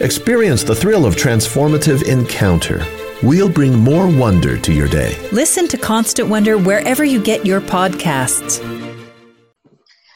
[0.00, 2.82] Experience the thrill of transformative encounter.
[3.22, 5.18] We'll bring more wonder to your day.
[5.32, 8.58] Listen to Constant Wonder wherever you get your podcasts.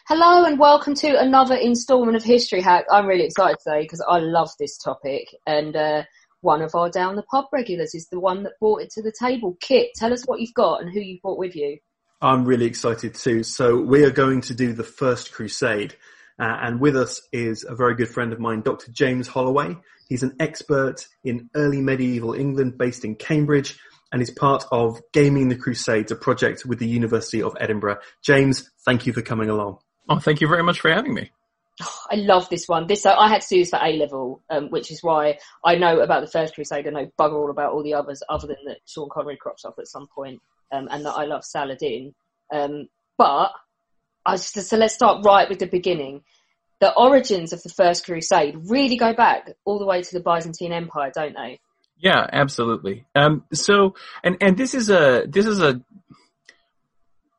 [0.08, 2.86] Hello and welcome to another instalment of History Hack.
[2.90, 6.04] I'm really excited today because I love this topic and uh,
[6.40, 9.12] one of our Down the Pub regulars is the one that brought it to the
[9.12, 9.58] table.
[9.60, 11.76] Kit, tell us what you've got and who you've brought with you.
[12.22, 13.42] I'm really excited too.
[13.42, 15.96] So we are going to do the First Crusade.
[16.38, 18.90] Uh, and with us is a very good friend of mine, Dr.
[18.92, 19.76] James Holloway.
[20.08, 23.78] He's an expert in early medieval England based in Cambridge
[24.12, 27.98] and is part of Gaming the Crusades, a project with the University of Edinburgh.
[28.22, 29.78] James, thank you for coming along.
[30.08, 31.30] Oh, thank you very much for having me.
[31.82, 32.86] Oh, I love this one.
[32.86, 35.74] This uh, I had to do this for A level, um, which is why I
[35.74, 36.86] know about the First Crusade.
[36.86, 39.74] I know bugger all about all the others, other than that Sean Connery crops up
[39.78, 40.40] at some point,
[40.72, 42.14] um, and that I love Saladin.
[42.52, 43.52] Um, but
[44.26, 46.22] I just, so let's start right with the beginning.
[46.80, 50.72] The origins of the First Crusade really go back all the way to the Byzantine
[50.72, 51.60] Empire, don't they?
[51.98, 53.06] Yeah, absolutely.
[53.14, 55.80] Um, so, and and this is a this is a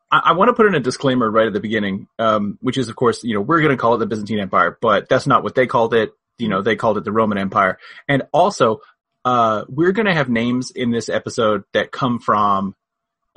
[0.10, 2.96] I, want to put in a disclaimer right at the beginning, um, which is, of
[2.96, 5.54] course, you know, we're going to call it the Byzantine Empire, but that's not what
[5.54, 6.12] they called it.
[6.38, 7.78] You know, they called it the Roman Empire.
[8.08, 8.80] And also,
[9.26, 12.76] uh, we're going to have names in this episode that come from,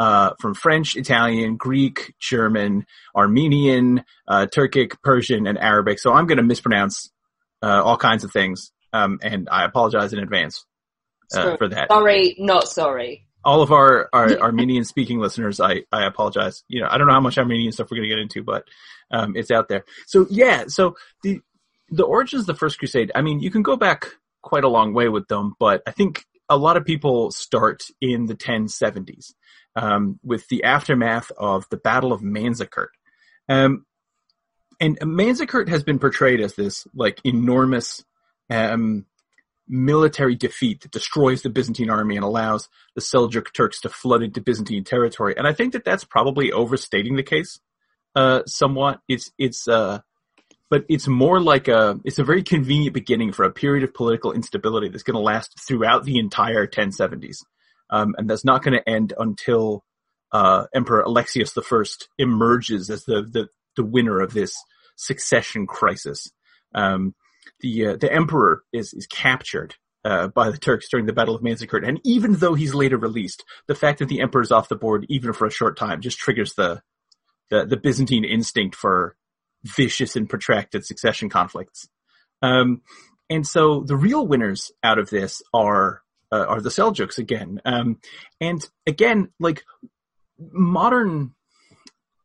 [0.00, 5.98] uh, from French, Italian, Greek, German, Armenian, uh, Turkic, Persian, and Arabic.
[5.98, 7.10] So I'm going to mispronounce,
[7.62, 8.72] uh, all kinds of things.
[8.94, 10.64] Um, and I apologize in advance,
[11.36, 11.88] uh, for that.
[11.90, 16.62] Sorry, not sorry all of our, our Armenian speaking listeners, I, I apologize.
[16.68, 18.64] You know, I don't know how much Armenian stuff we're going to get into, but,
[19.10, 19.84] um, it's out there.
[20.06, 21.40] So yeah, so the,
[21.88, 24.08] the origins of the First Crusade, I mean, you can go back
[24.42, 28.26] quite a long way with them, but I think a lot of people start in
[28.26, 29.32] the 1070s,
[29.76, 32.88] um, with the aftermath of the Battle of Manzikert.
[33.48, 33.86] Um,
[34.80, 38.04] and Manzikert has been portrayed as this, like, enormous,
[38.48, 39.06] um,
[39.68, 44.40] military defeat that destroys the Byzantine army and allows the Seljuk Turks to flood into
[44.40, 45.34] Byzantine territory.
[45.36, 47.60] And I think that that's probably overstating the case,
[48.16, 49.00] uh, somewhat.
[49.06, 50.00] It's, it's, uh,
[50.70, 54.32] but it's more like a, it's a very convenient beginning for a period of political
[54.32, 57.38] instability that's going to last throughout the entire 1070s.
[57.90, 59.84] Um, and that's not going to end until,
[60.32, 61.82] uh, Emperor Alexius I
[62.18, 64.54] emerges as the, the, the winner of this
[64.96, 66.30] succession crisis.
[66.74, 67.14] Um,
[67.60, 69.74] the uh, the emperor is is captured
[70.04, 73.44] uh, by the Turks during the Battle of Manzikert, and even though he's later released,
[73.66, 76.18] the fact that the emperor is off the board even for a short time just
[76.18, 76.82] triggers the
[77.50, 79.16] the, the Byzantine instinct for
[79.64, 81.88] vicious and protracted succession conflicts.
[82.42, 82.82] Um,
[83.28, 86.02] and so the real winners out of this are
[86.32, 87.60] uh, are the Seljuks again.
[87.64, 87.98] Um,
[88.40, 89.64] and again, like
[90.38, 91.34] modern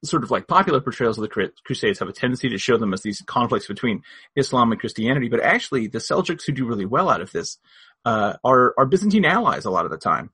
[0.04, 3.02] sort of like popular portrayals of the Crusades have a tendency to show them as
[3.02, 4.04] these conflicts between
[4.36, 7.58] Islam and Christianity, but actually the Seljuks who do really well out of this
[8.06, 10.30] uh, are are Byzantine allies a lot of the time.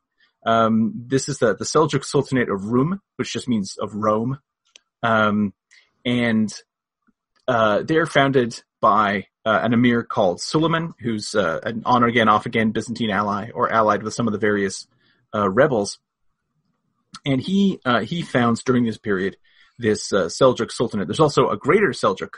[0.46, 4.40] Um, this is the the Seljuk Sultanate of Rum, which just means of Rome,
[5.04, 5.54] um,
[6.06, 6.54] and
[7.48, 12.46] uh, they're founded by uh, an emir called Suleiman, who's uh, an on again, off
[12.46, 14.88] again Byzantine ally or allied with some of the various
[15.34, 16.00] uh, rebels.
[17.26, 19.38] And he uh, he founds during this period
[19.78, 21.08] this uh, Seljuk Sultanate.
[21.08, 22.36] There's also a greater Seljuk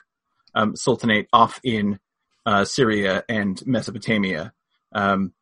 [0.55, 2.00] um, Sultanate off in
[2.45, 4.53] uh, Syria and Mesopotamia,
[4.91, 5.33] um,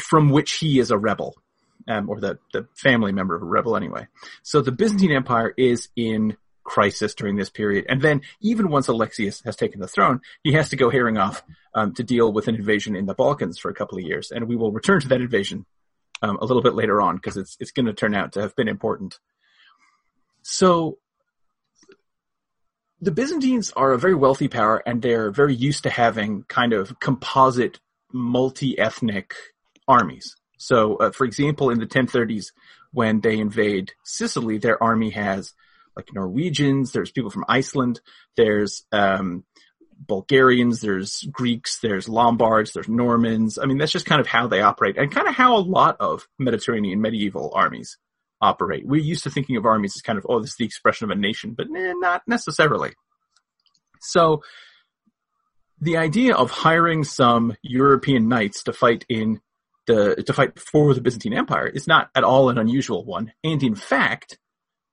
[0.00, 1.36] from which he is a rebel,
[1.88, 4.06] um, or the, the family member of a rebel anyway.
[4.42, 7.86] So the Byzantine Empire is in crisis during this period.
[7.88, 11.42] And then even once Alexius has taken the throne, he has to go herring off
[11.74, 14.30] um, to deal with an invasion in the Balkans for a couple of years.
[14.30, 15.66] And we will return to that invasion
[16.22, 18.54] um, a little bit later on because it's it's going to turn out to have
[18.56, 19.18] been important.
[20.42, 20.98] So
[23.00, 26.98] the Byzantines are a very wealthy power and they're very used to having kind of
[27.00, 27.80] composite
[28.12, 29.34] multi-ethnic
[29.88, 30.36] armies.
[30.58, 32.52] So, uh, for example, in the 1030s,
[32.92, 35.54] when they invade Sicily, their army has
[36.00, 38.00] like Norwegians, there's people from Iceland,
[38.36, 39.44] there's um,
[39.98, 43.58] Bulgarians, there's Greeks, there's Lombards, there's Normans.
[43.58, 45.96] I mean, that's just kind of how they operate and kind of how a lot
[46.00, 47.98] of Mediterranean medieval armies
[48.40, 48.86] operate.
[48.86, 51.16] We're used to thinking of armies as kind of, oh, this is the expression of
[51.16, 52.92] a nation, but eh, not necessarily.
[54.00, 54.42] So
[55.80, 59.40] the idea of hiring some European knights to fight in
[59.86, 63.32] the, to fight for the Byzantine Empire is not at all an unusual one.
[63.44, 64.38] And in fact,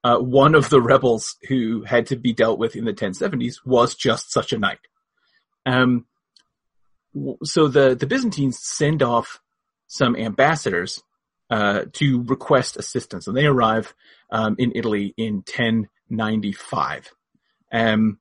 [0.07, 3.94] uh, one of the rebels who had to be dealt with in the 1070s was
[3.94, 4.80] just such a knight.
[5.65, 6.06] Um,
[7.44, 9.42] so the, the Byzantines send off
[9.88, 11.04] some ambassadors
[11.50, 13.94] uh, to request assistance, and they arrive
[14.31, 17.13] um, in Italy in 1095.
[17.74, 18.19] Um,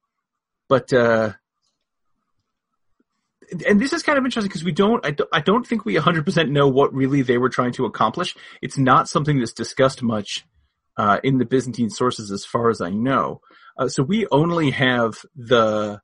[0.69, 1.35] but uh,
[3.65, 5.95] and this is kind of interesting because we don't I, don't, I don't think we
[5.95, 8.35] 100% know what really they were trying to accomplish.
[8.61, 10.45] It's not something that's discussed much
[10.97, 13.41] uh, in the Byzantine sources, as far as I know.
[13.79, 16.01] Uh, so we only have the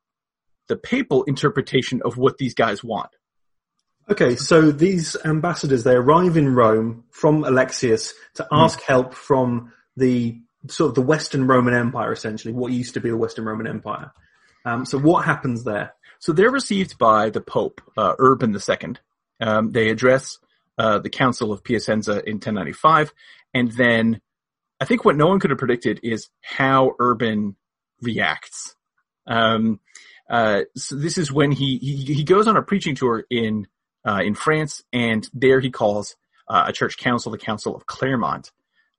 [0.69, 3.11] the papal interpretation of what these guys want.
[4.11, 8.57] Okay, so these ambassadors they arrive in Rome from Alexius to hmm.
[8.57, 8.85] ask mm.
[8.85, 13.17] help from the sort of the Western Roman Empire, essentially what used to be the
[13.17, 14.13] Western Roman Empire.
[14.65, 15.95] Um, so what happens there?
[16.21, 18.95] So they're received by the Pope uh, Urban II.
[19.41, 20.39] Um, they address
[20.79, 23.13] uh, the Council of Piacenza in 1095,
[23.55, 24.21] and then
[24.83, 27.55] I think what no one could have predicted is how Urban
[28.01, 28.75] reacts.
[29.29, 29.79] Um,
[30.29, 33.69] uh, so this is when he, he, he goes on a preaching tour in
[34.05, 36.17] uh, in France, and there he calls
[36.49, 38.51] uh, a church council, the Council of Clermont,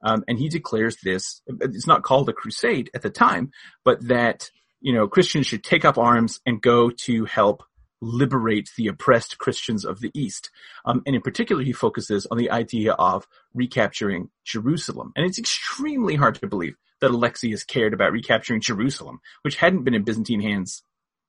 [0.01, 1.41] um, and he declares this.
[1.47, 3.51] It's not called a crusade at the time,
[3.83, 7.61] but that you know Christians should take up arms and go to help
[8.03, 10.49] liberate the oppressed Christians of the East.
[10.85, 15.13] Um, and in particular, he focuses on the idea of recapturing Jerusalem.
[15.15, 19.93] And it's extremely hard to believe that Alexius cared about recapturing Jerusalem, which hadn't been
[19.93, 20.83] in Byzantine hands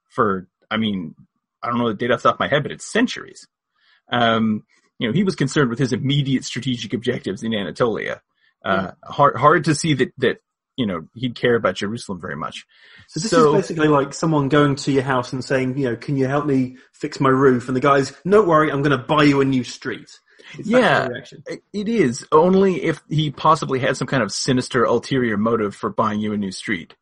[0.09, 1.15] for, I mean,
[1.63, 3.47] I don't know the date off the top of my head, but it's centuries.
[4.11, 4.65] Um,
[4.99, 8.23] you know, he was concerned with his immediate strategic objectives in Anatolia.
[8.65, 10.39] Uh, hard, hard to see that, that
[10.77, 12.67] you know, he'd care about Jerusalem very much.
[13.09, 15.97] So this so, is basically like someone going to your house and saying, you know,
[15.97, 17.69] can you help me fix my roof?
[17.69, 20.11] And the guy's, don't worry, I'm going to buy you a new street.
[20.59, 21.09] It's yeah,
[21.73, 26.21] it is only if he possibly had some kind of sinister ulterior motive for buying
[26.21, 26.95] you a new street.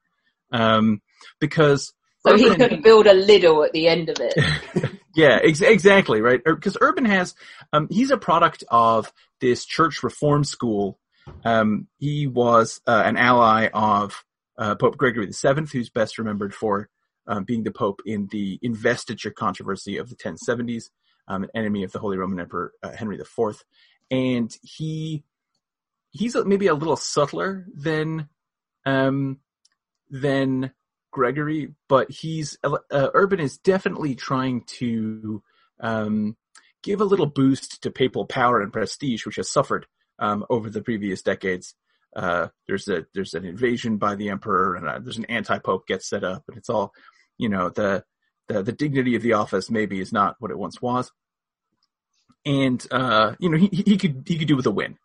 [0.53, 1.03] Um,
[1.41, 1.93] because
[2.25, 4.91] so Urban, he could build a Lidl at the end of it.
[5.15, 6.41] yeah, ex- exactly right.
[6.45, 7.35] Because Urban has,
[7.73, 10.99] um, he's a product of this church reform school
[11.45, 14.25] um, he was uh, an ally of
[14.59, 16.89] uh, Pope Gregory VII, who's best remembered for
[17.27, 20.85] um, being the Pope in the investiture controversy of the 1070s,
[21.29, 23.65] um, an enemy of the Holy Roman Emperor uh, Henry IV,
[24.11, 25.25] and he
[26.11, 28.29] he's maybe a little subtler than
[28.85, 29.39] um,
[30.11, 30.73] than
[31.13, 35.43] Gregory, but he's uh, Urban is definitely trying to
[35.81, 36.37] um,
[36.83, 39.87] give a little boost to papal power and prestige, which has suffered
[40.19, 41.75] um, over the previous decades.
[42.15, 46.09] Uh, there's a there's an invasion by the emperor, and uh, there's an anti-pope gets
[46.09, 46.93] set up, and it's all,
[47.39, 48.05] you know, the
[48.49, 51.11] the the dignity of the office maybe is not what it once was,
[52.45, 54.99] and uh, you know, he he could he could do with a win,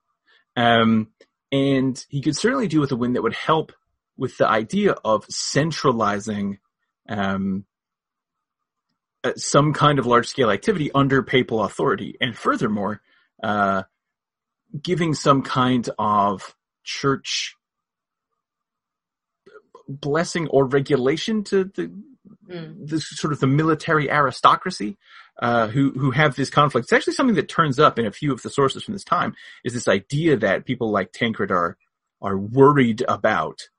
[0.56, 1.07] um,
[1.51, 3.71] and he could certainly do with a win that would help
[4.18, 6.60] with the idea of centralizing
[7.08, 7.65] um,
[9.24, 12.17] uh, some kind of large scale activity under papal authority.
[12.20, 13.01] And furthermore,
[13.41, 13.84] uh,
[14.81, 17.55] giving some kind of church
[19.88, 21.91] blessing or regulation to the
[22.50, 22.88] mm.
[22.88, 24.97] the sort of the military aristocracy
[25.39, 26.86] uh, who who have this conflict.
[26.86, 29.36] It's actually something that turns up in a few of the sources from this time.
[29.63, 31.77] Is this idea that people like Tancred are
[32.21, 33.69] are worried about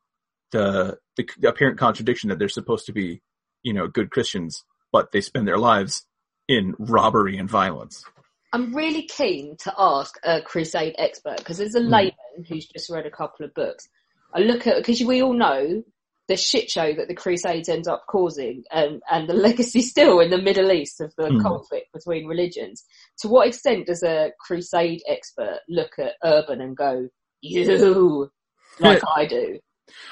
[0.53, 3.21] the the apparent contradiction that they're supposed to be,
[3.63, 6.07] you know, good Christians, but they spend their lives
[6.47, 8.05] in robbery and violence.
[8.53, 11.91] I'm really keen to ask a crusade expert because there's a mm.
[11.91, 13.89] layman who's just read a couple of books.
[14.35, 15.83] I look at because we all know
[16.29, 20.31] the shit show that the crusades end up causing and, and the legacy still in
[20.31, 21.43] the Middle East of the mm.
[21.43, 22.85] conflict between religions.
[23.21, 27.09] To what extent does a crusade expert look at Urban and go,
[27.41, 28.31] you,
[28.81, 29.59] like I do?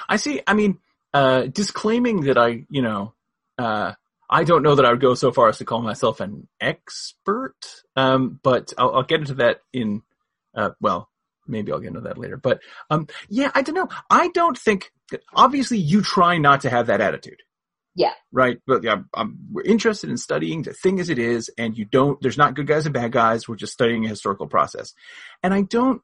[0.09, 0.40] I see.
[0.47, 0.78] I mean,
[1.12, 3.12] uh, disclaiming that I, you know,
[3.59, 3.93] uh,
[4.28, 7.56] I don't know that I would go so far as to call myself an expert,
[7.95, 10.02] um, but I'll, I'll, get into that in,
[10.54, 11.09] uh, well,
[11.47, 12.37] maybe I'll get into that later.
[12.37, 13.88] But um, yeah, I don't know.
[14.11, 14.90] I don't think.
[15.33, 17.42] Obviously, you try not to have that attitude.
[17.95, 18.12] Yeah.
[18.30, 18.59] Right.
[18.66, 22.21] But yeah, I'm, we're interested in studying the thing as it is, and you don't.
[22.21, 23.49] There's not good guys and bad guys.
[23.49, 24.92] We're just studying a historical process,
[25.42, 26.02] and I don't.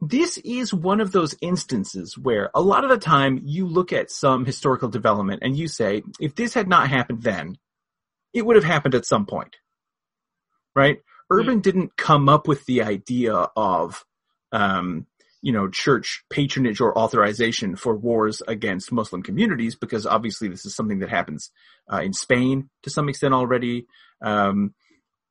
[0.00, 4.10] This is one of those instances where a lot of the time you look at
[4.10, 7.56] some historical development and you say, if this had not happened then,
[8.34, 9.56] it would have happened at some point.
[10.74, 10.98] Right?
[11.30, 14.04] Urban didn't come up with the idea of,
[14.52, 15.06] um,
[15.40, 20.76] you know, church patronage or authorization for wars against Muslim communities because obviously this is
[20.76, 21.50] something that happens
[21.90, 23.86] uh, in Spain to some extent already.
[24.20, 24.74] Um,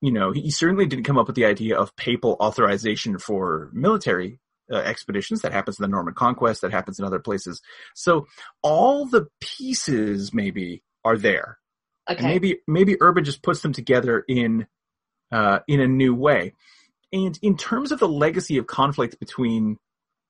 [0.01, 4.39] you know, he certainly didn't come up with the idea of papal authorization for military
[4.72, 5.41] uh, expeditions.
[5.41, 6.62] That happens in the Norman Conquest.
[6.62, 7.62] That happens in other places.
[7.93, 8.27] So
[8.62, 11.60] all the pieces maybe are there.
[12.10, 12.19] Okay.
[12.19, 14.67] And maybe maybe Urban just puts them together in
[15.31, 16.53] uh, in a new way.
[17.12, 19.77] And in terms of the legacy of conflict between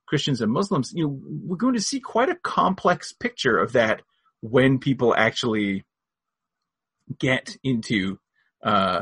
[0.07, 4.03] Christians and Muslims, you know, we're going to see quite a complex picture of that
[4.41, 5.83] when people actually
[7.19, 8.19] get into
[8.63, 9.01] uh,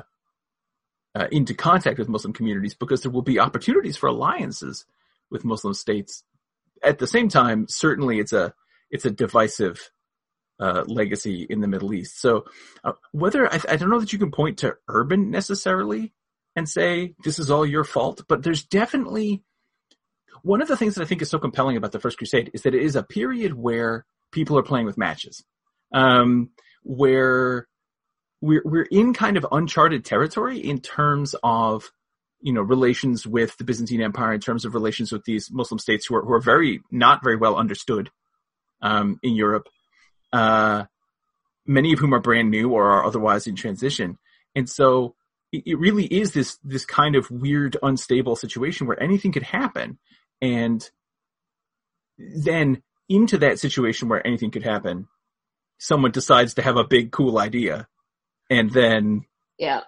[1.16, 4.86] uh, into contact with Muslim communities, because there will be opportunities for alliances
[5.34, 6.24] with Muslim states.
[6.82, 8.54] At the same time, certainly it's a
[8.90, 9.90] it's a divisive
[10.60, 12.22] uh, legacy in the Middle East.
[12.22, 12.46] So
[12.84, 16.14] uh, whether I, I don't know that you can point to Urban necessarily
[16.56, 19.44] and say this is all your fault, but there's definitely
[20.44, 22.62] one of the things that I think is so compelling about the First Crusade is
[22.62, 25.44] that it is a period where people are playing with matches,
[25.94, 26.52] um,
[26.84, 27.68] where
[28.42, 31.92] we're we're in kind of uncharted territory in terms of
[32.44, 36.06] you know relations with the Byzantine Empire, in terms of relations with these Muslim states
[36.06, 38.12] who are who are very not very well understood
[38.82, 39.68] um, in Europe.
[40.32, 40.84] Uh,
[41.66, 44.20] many of whom are brand new or are otherwise in transition,
[44.56, 45.16] and so
[45.54, 49.98] it, it really is this this kind of weird, unstable situation where anything could happen,
[50.42, 50.92] and
[52.18, 55.08] then into that situation where anything could happen,
[55.78, 57.88] someone decides to have a big cool idea,
[58.50, 59.26] and then
[59.58, 59.82] Yeah.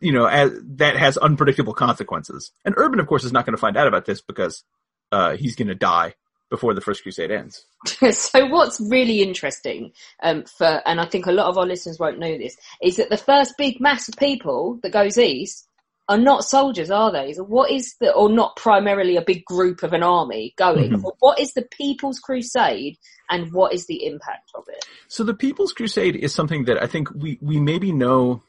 [0.00, 2.52] You know as, that has unpredictable consequences.
[2.64, 4.64] And Urban, of course, is not going to find out about this because
[5.10, 6.14] uh, he's going to die
[6.52, 7.64] before the First Crusade ends.
[8.12, 12.18] so what's really interesting um, for, and I think a lot of our listeners won't
[12.18, 15.66] know this, is that the first big mass of people that goes east
[16.10, 17.32] are not soldiers, are they?
[17.32, 20.90] So what is the, or not primarily a big group of an army going?
[20.90, 21.10] Mhm.
[21.20, 22.98] What is the People's Crusade,
[23.30, 24.84] and what is the impact of it?
[25.08, 28.42] So the People's Crusade is something that I think we, we maybe know.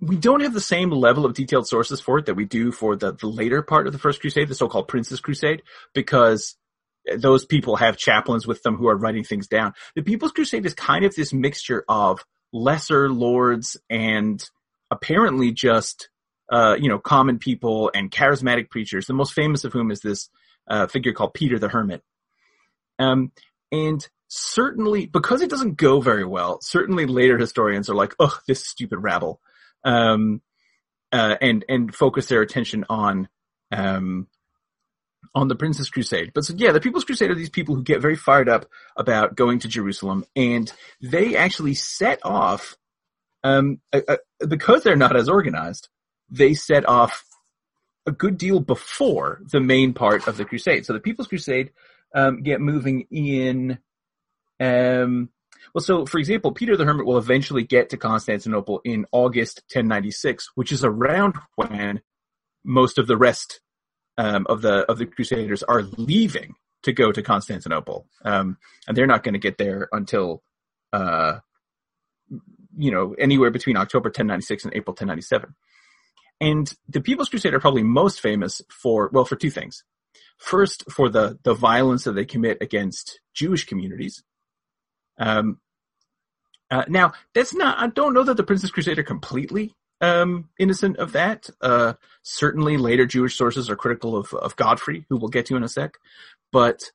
[0.00, 2.96] We don't have the same level of detailed sources for it that we do for
[2.96, 5.62] the, the later part of the First Crusade, the so-called Prince's Crusade,
[5.94, 6.56] because
[7.16, 9.72] those people have chaplains with them who are writing things down.
[9.94, 14.44] The People's Crusade is kind of this mixture of lesser lords and
[14.90, 16.08] apparently just,
[16.50, 20.28] uh, you know, common people and charismatic preachers, the most famous of whom is this
[20.68, 22.02] uh, figure called Peter the Hermit.
[22.98, 23.32] Um,
[23.72, 28.64] and certainly, because it doesn't go very well, certainly later historians are like, ugh, this
[28.64, 29.40] stupid rabble.
[29.86, 30.42] Um,
[31.12, 33.28] uh, and, and focus their attention on,
[33.70, 34.26] um,
[35.34, 36.32] on the Prince's Crusade.
[36.34, 38.66] But so, yeah, the People's Crusade are these people who get very fired up
[38.96, 42.76] about going to Jerusalem and they actually set off,
[43.44, 43.80] um,
[44.46, 45.88] because they're not as organized,
[46.28, 47.24] they set off
[48.06, 50.84] a good deal before the main part of the crusade.
[50.84, 51.70] So the People's Crusade
[52.14, 53.78] um, get moving in.
[54.58, 55.30] Um,
[55.74, 60.50] well, so for example, Peter the Hermit will eventually get to Constantinople in August 1096,
[60.54, 62.00] which is around when
[62.64, 63.60] most of the rest
[64.18, 69.06] um, of the of the Crusaders are leaving to go to Constantinople, um, and they're
[69.06, 70.42] not going to get there until.
[70.92, 71.40] Uh,
[72.78, 75.54] you know, anywhere between October 1096 and April 1097.
[76.40, 79.84] And the People's Crusade are probably most famous for, well, for two things.
[80.36, 84.22] First, for the, the violence that they commit against Jewish communities.
[85.18, 85.58] Um,
[86.70, 91.12] uh, now, that's not, I don't know that the Princess Crusader completely, um, innocent of
[91.12, 91.48] that.
[91.60, 95.62] Uh, certainly later Jewish sources are critical of, of Godfrey, who we'll get to in
[95.62, 95.94] a sec.
[96.52, 96.90] But,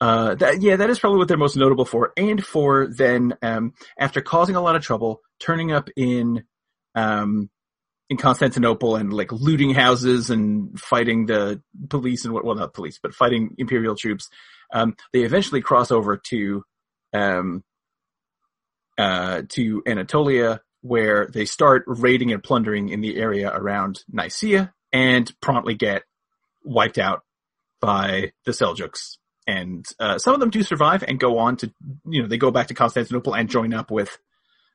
[0.00, 2.12] uh, that, yeah, that is probably what they're most notable for.
[2.16, 6.44] And for then, um, after causing a lot of trouble, turning up in,
[6.94, 7.50] um,
[8.10, 12.98] in Constantinople and like looting houses and fighting the police and what, well, not police,
[13.02, 14.28] but fighting imperial troops.
[14.72, 16.64] Um, they eventually cross over to,
[17.12, 17.62] um,
[18.98, 25.32] uh, to Anatolia where they start raiding and plundering in the area around Nicaea and
[25.40, 26.02] promptly get
[26.64, 27.22] wiped out
[27.80, 29.16] by the Seljuks.
[29.46, 31.72] And, uh, some of them do survive and go on to,
[32.06, 34.18] you know, they go back to Constantinople and join up with,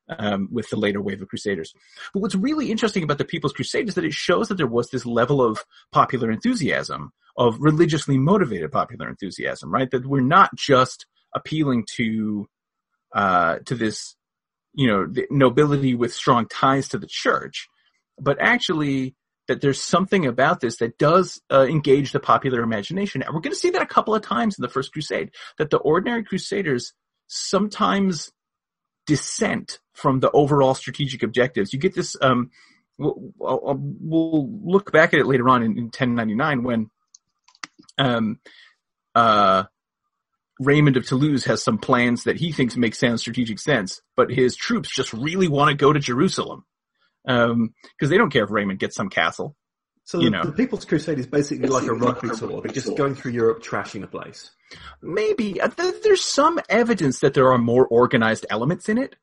[0.10, 1.74] um, with the later wave of Crusaders.
[2.14, 4.90] But what's really interesting about the People's Crusade is that it shows that there was
[4.90, 9.92] this level of popular enthusiasm, of religiously motivated popular enthusiasm, right?
[9.92, 11.06] That we're not just
[11.38, 12.48] appealing to,
[13.16, 14.16] uh, to this,
[14.74, 17.68] you know, nobility with strong ties to the church,
[18.20, 19.16] but actually
[19.48, 23.22] that there's something about this that does uh, engage the popular imagination.
[23.22, 25.70] And we're going to see that a couple of times in the First Crusade, that
[25.70, 26.94] the ordinary crusaders
[27.28, 28.32] sometimes
[29.06, 31.74] dissent from the overall strategic objectives.
[31.74, 32.52] You get this, um,
[32.98, 36.90] we'll, we'll, look back at it later on in, in 1099 when,
[37.98, 38.40] um,
[39.16, 39.64] uh,
[40.60, 44.56] Raymond of Toulouse has some plans that he thinks make sound strategic sense, but his
[44.56, 46.66] troops just really want to go to Jerusalem
[47.24, 49.56] because um, they don't care if Raymond gets some castle.
[50.06, 53.34] So the, the, People's Crusade is basically like a rugby tour, but just going through
[53.34, 54.52] Europe, trashing the place.
[55.02, 55.68] Maybe uh,
[56.02, 59.18] there's some evidence that there are more organized elements in it.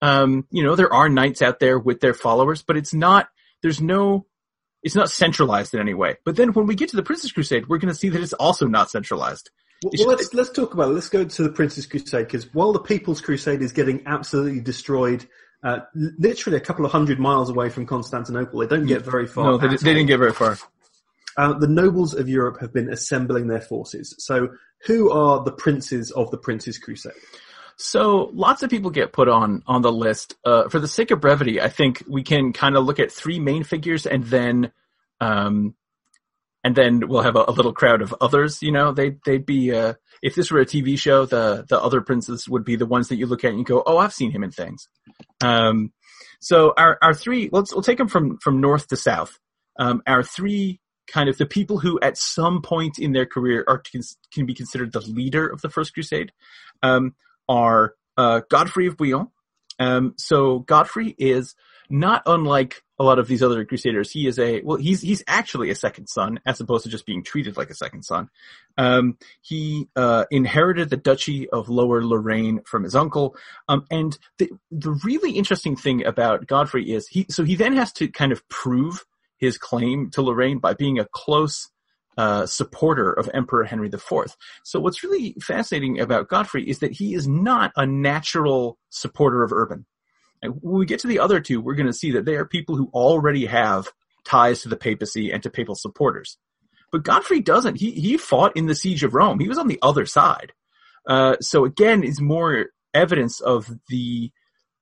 [0.00, 3.28] Um, you know, there are knights out there with their followers, but it's not.
[3.62, 4.26] There's no.
[4.82, 6.16] It's not centralized in any way.
[6.24, 8.32] But then when we get to the Prince's Crusade, we're going to see that it's
[8.32, 9.50] also not centralized.
[9.82, 10.94] Well, well, let's let's talk about it.
[10.94, 15.26] Let's go to the Prince's Crusade because while the People's Crusade is getting absolutely destroyed
[15.62, 18.60] uh, literally a couple of hundred miles away from Constantinople.
[18.60, 19.44] They don't get very far.
[19.44, 20.56] No, they, they didn't get very far.
[21.36, 24.14] Uh, the nobles of Europe have been assembling their forces.
[24.18, 24.48] So,
[24.86, 27.12] who are the princes of the Prince's Crusade?
[27.76, 30.34] So, lots of people get put on on the list.
[30.44, 33.38] Uh, for the sake of brevity, I think we can kind of look at three
[33.38, 34.72] main figures, and then,
[35.20, 35.74] um,
[36.62, 38.62] and then we'll have a, a little crowd of others.
[38.62, 42.00] You know, they they'd be uh, if this were a TV show, the the other
[42.00, 44.30] princes would be the ones that you look at and you go, "Oh, I've seen
[44.30, 44.88] him in things."
[45.42, 45.92] Um,
[46.40, 49.38] so our our three, let's we'll take them from from north to south.
[49.78, 53.82] Um, our three kind of the people who at some point in their career are
[54.32, 56.32] can be considered the leader of the First Crusade
[56.82, 57.14] um,
[57.48, 59.28] are uh, Godfrey of Bouillon.
[59.78, 61.54] Um, so Godfrey is
[61.88, 64.12] not unlike a lot of these other crusaders.
[64.12, 67.24] He is a well, he's he's actually a second son as opposed to just being
[67.24, 68.28] treated like a second son.
[68.76, 73.34] Um, he uh, inherited the duchy of Lower Lorraine from his uncle,
[73.68, 77.90] um, and the the really interesting thing about Godfrey is he so he then has
[77.94, 79.06] to kind of prove
[79.38, 81.70] his claim to Lorraine by being a close
[82.18, 84.36] uh, supporter of Emperor Henry IV.
[84.62, 89.54] So what's really fascinating about Godfrey is that he is not a natural supporter of
[89.54, 89.86] Urban.
[90.42, 92.76] When we get to the other two, we're going to see that they are people
[92.76, 93.88] who already have
[94.24, 96.38] ties to the papacy and to papal supporters.
[96.92, 97.76] But Godfrey doesn't.
[97.76, 99.38] He he fought in the siege of Rome.
[99.38, 100.52] He was on the other side.
[101.06, 104.32] Uh, so again, is more evidence of the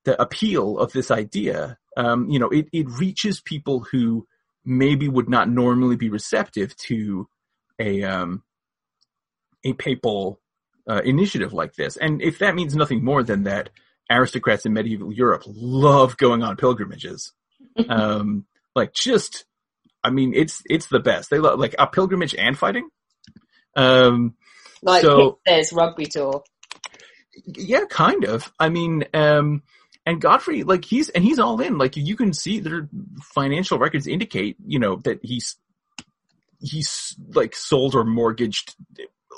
[0.05, 1.77] the appeal of this idea.
[1.97, 4.27] Um, you know, it it reaches people who
[4.65, 7.27] maybe would not normally be receptive to
[7.79, 8.43] a um,
[9.63, 10.39] a papal
[10.89, 11.97] uh, initiative like this.
[11.97, 13.69] And if that means nothing more than that
[14.09, 17.31] aristocrats in medieval Europe love going on pilgrimages.
[17.89, 18.45] um,
[18.75, 19.45] like just,
[20.03, 21.29] I mean, it's it's the best.
[21.29, 22.89] They love like a pilgrimage and fighting.
[23.75, 24.35] Um,
[24.81, 26.43] like so, there's rugby tour.
[27.45, 28.51] Yeah, kind of.
[28.59, 29.63] I mean, um,
[30.05, 31.77] and Godfrey, like he's and he's all in.
[31.77, 32.89] Like you can see their
[33.21, 35.57] financial records indicate, you know, that he's
[36.59, 38.75] he's like sold or mortgaged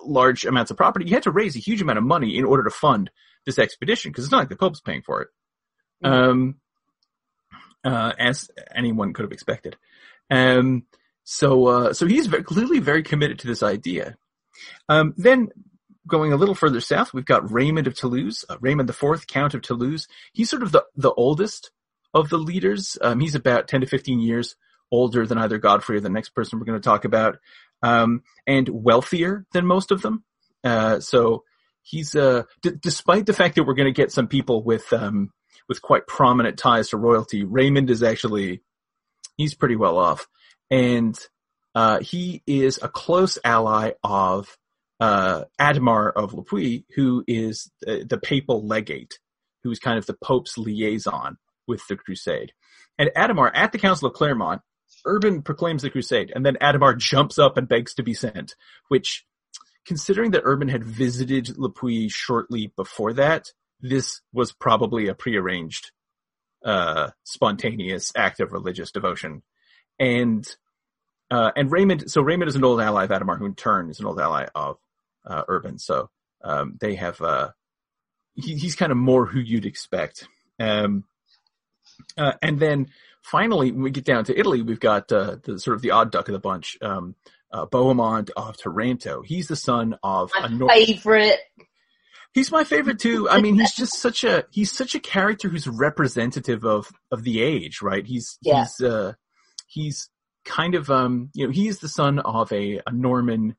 [0.04, 1.06] large amounts of property.
[1.06, 3.12] He had to raise a huge amount of money in order to fund
[3.46, 5.28] this expedition because it's not like the Pope's paying for it,
[6.04, 6.56] um,
[7.84, 9.78] uh, as anyone could have expected.
[10.30, 10.84] Um,
[11.24, 14.18] so, uh, so he's very, clearly very committed to this idea.
[14.90, 15.50] Um, then
[16.08, 19.62] going a little further south, we've got Raymond of Toulouse, uh, Raymond IV, Count of
[19.62, 20.08] Toulouse.
[20.34, 21.72] He's sort of the, the oldest
[22.14, 22.98] of the leaders.
[23.02, 24.56] Um, he's about 10 to 15 years
[24.92, 27.38] older than either Godfrey or the next person we're going to talk about,
[27.82, 30.24] um, and wealthier than most of them.
[30.64, 31.44] Uh, so
[31.84, 35.32] he's uh, d- despite the fact that we're going to get some people with um,
[35.68, 38.62] with quite prominent ties to royalty, Raymond is actually
[39.38, 40.28] he's pretty well off,
[40.70, 41.18] and
[41.76, 44.58] uh, he is a close ally of
[45.00, 49.20] uh, Adhemar of Le Puy, who is the, the papal legate,
[49.64, 52.54] who's kind of the Pope's liaison with the crusade.
[53.00, 54.62] And Adhemar, at the Council of Clermont,
[55.06, 58.56] Urban proclaims the crusade, and then Adhemar jumps up and begs to be sent,
[58.90, 59.26] which
[59.86, 63.48] considering that Urban had visited Le Puy shortly before that,
[63.80, 65.92] this was probably a prearranged,
[66.64, 69.42] uh, spontaneous act of religious devotion.
[69.98, 70.48] And,
[71.32, 74.00] uh, and Raymond, so Raymond is an old ally of Adhemar, who in turn is
[74.00, 74.78] an old ally of,
[75.26, 75.80] uh, Urban.
[75.80, 76.10] So,
[76.44, 77.52] um, they have, uh,
[78.36, 80.28] he, he's kind of more who you'd expect.
[80.60, 81.06] Um,
[82.18, 82.88] uh, and then
[83.24, 86.12] finally, when we get down to Italy, we've got, uh, the sort of the odd
[86.12, 87.16] duck of the bunch, um,
[87.52, 89.22] uh, Bohemond of Taranto.
[89.22, 91.40] He's the son of my a Nor- favorite.
[92.34, 93.30] He's my favorite too.
[93.30, 97.42] I mean, he's just such a he's such a character who's representative of of the
[97.42, 98.06] age, right?
[98.06, 98.62] He's yeah.
[98.62, 99.14] he's uh
[99.68, 100.10] he's
[100.46, 103.56] kind of um you know he's the son of a, a Norman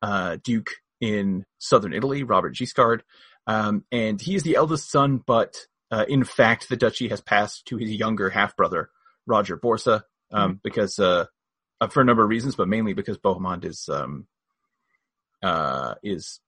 [0.00, 0.70] uh duke
[1.00, 3.02] in southern Italy, Robert Guiscard,
[3.46, 5.54] um, and he is the eldest son, but
[5.90, 8.88] uh, in fact the duchy has passed to his younger half brother
[9.26, 10.58] Roger Borsa, um, mm-hmm.
[10.64, 11.26] because uh
[11.80, 14.26] uh, for a number of reasons, but mainly because Bohemond is um,
[15.42, 16.40] uh, is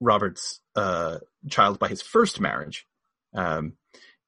[0.00, 2.86] Robert's uh, child by his first marriage,
[3.34, 3.74] um,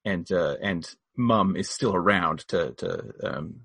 [0.03, 3.61] and uh, and Mum is still around to to um,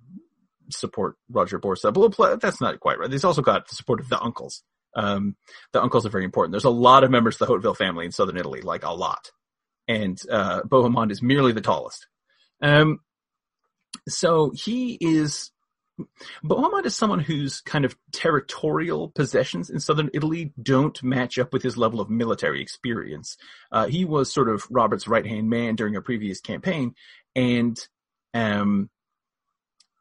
[0.71, 1.93] support Roger Borsa.
[1.93, 3.11] But that's not quite right.
[3.11, 4.63] He's also got the support of the uncles.
[4.95, 5.37] Um,
[5.73, 6.53] the uncles are very important.
[6.53, 9.31] There's a lot of members of the Hauteville family in southern Italy, like a lot,
[9.89, 12.07] and uh, Bohemond is merely the tallest.
[12.63, 13.01] Um,
[14.09, 15.51] so he is
[16.45, 21.63] Bohemond is someone whose kind of territorial possessions in southern Italy don't match up with
[21.63, 23.37] his level of military experience.
[23.73, 26.95] Uh, he was sort of Robert's right hand man during a previous campaign,
[27.35, 27.79] and
[28.35, 28.91] um,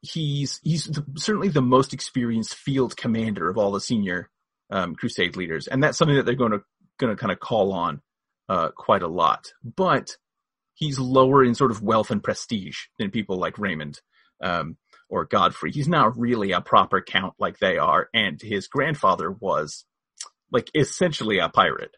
[0.02, 4.30] he's he's the, certainly the most experienced field commander of all the senior
[4.70, 6.62] um, crusade leaders, and that's something that they're going to
[6.98, 8.00] going to kind of call on
[8.48, 9.52] uh, quite a lot.
[9.64, 10.16] But
[10.74, 14.00] he's lower in sort of wealth and prestige than people like Raymond.
[14.42, 14.76] Um,
[15.08, 15.72] or Godfrey.
[15.72, 19.84] He's not really a proper count like they are, and his grandfather was
[20.50, 21.96] like essentially a pirate.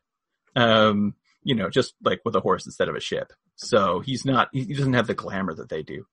[0.57, 3.33] Um, you know, just like with a horse instead of a ship.
[3.57, 6.05] So he's not, he doesn't have the glamour that they do.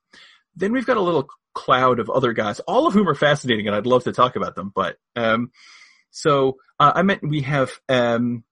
[0.55, 3.75] Then we've got a little cloud of other guys, all of whom are fascinating, and
[3.75, 4.71] I'd love to talk about them.
[4.73, 5.51] But um,
[6.12, 8.43] so uh, I meant we have um,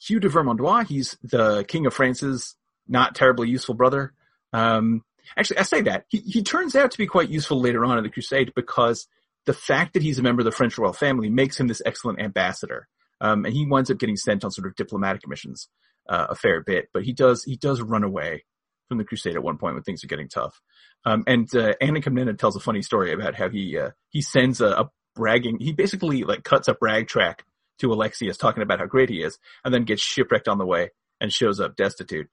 [0.00, 0.86] Hugh de Vermandois.
[0.86, 2.54] He's the King of France's
[2.86, 4.12] not terribly useful brother.
[4.52, 5.02] Um,
[5.36, 8.04] Actually, I say that he he turns out to be quite useful later on in
[8.04, 9.06] the Crusade because
[9.46, 12.20] the fact that he's a member of the French royal family makes him this excellent
[12.20, 12.86] ambassador.
[13.20, 15.68] Um, and he winds up getting sent on sort of diplomatic missions
[16.08, 18.44] uh, a fair bit, but he does he does run away
[18.88, 20.60] from the Crusade at one point when things are getting tough.
[21.04, 24.60] Um, and uh, Anna Comnena tells a funny story about how he uh, he sends
[24.60, 27.44] a, a bragging he basically like cuts a brag track
[27.80, 30.90] to Alexius talking about how great he is, and then gets shipwrecked on the way
[31.20, 32.28] and shows up destitute.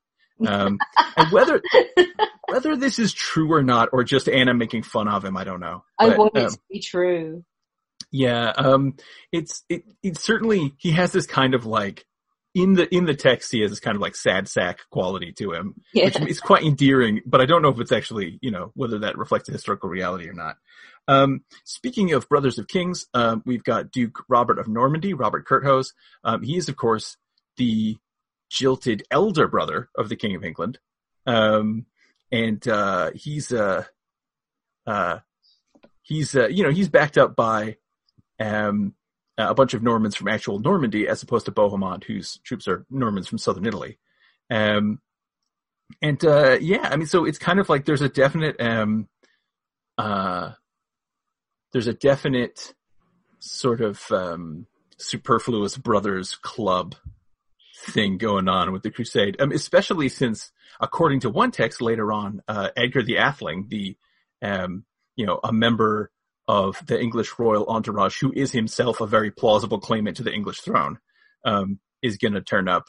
[0.46, 0.80] Um,
[1.16, 1.62] and whether
[2.48, 5.60] whether this is true or not, or just Anna making fun of him, I don't
[5.60, 5.84] know.
[6.00, 7.44] I but, want it um, to be true.
[8.12, 8.96] Yeah, um,
[9.32, 12.06] it's it, it certainly he has this kind of like
[12.54, 15.52] in the in the text he has this kind of like sad sack quality to
[15.52, 16.06] him, yeah.
[16.06, 17.22] which is quite endearing.
[17.26, 20.30] But I don't know if it's actually you know whether that reflects a historical reality
[20.30, 20.56] or not.
[21.08, 25.94] Um, speaking of brothers of kings, um, we've got Duke Robert of Normandy, Robert Curthose.
[26.24, 27.18] Um, he is of course
[27.58, 27.98] the
[28.50, 30.80] jilted elder brother of the King of England.
[31.26, 31.86] Um,
[32.32, 33.86] and, uh, he's, uh,
[34.86, 35.20] uh,
[36.02, 37.78] he's, uh, you know, he's backed up by,
[38.40, 38.94] um,
[39.38, 43.28] a bunch of Normans from actual Normandy as opposed to Bohemond, whose troops are Normans
[43.28, 44.00] from southern Italy.
[44.50, 45.02] Um,
[46.02, 49.08] and, uh, yeah, I mean, so it's kind of like there's a definite, um,
[49.98, 50.52] uh,
[51.74, 52.74] there's a definite
[53.40, 56.96] sort of, um, superfluous brothers club
[57.88, 62.42] thing going on with the crusade, um, especially since, according to one text later on,
[62.48, 63.98] uh, Edgar the Atheling, the,
[64.42, 64.86] um,
[65.16, 66.12] you know, a member
[66.48, 70.62] of the English royal entourage who is himself a very plausible claimant to the English
[70.62, 71.00] throne,
[71.44, 72.86] um, is going to turn up.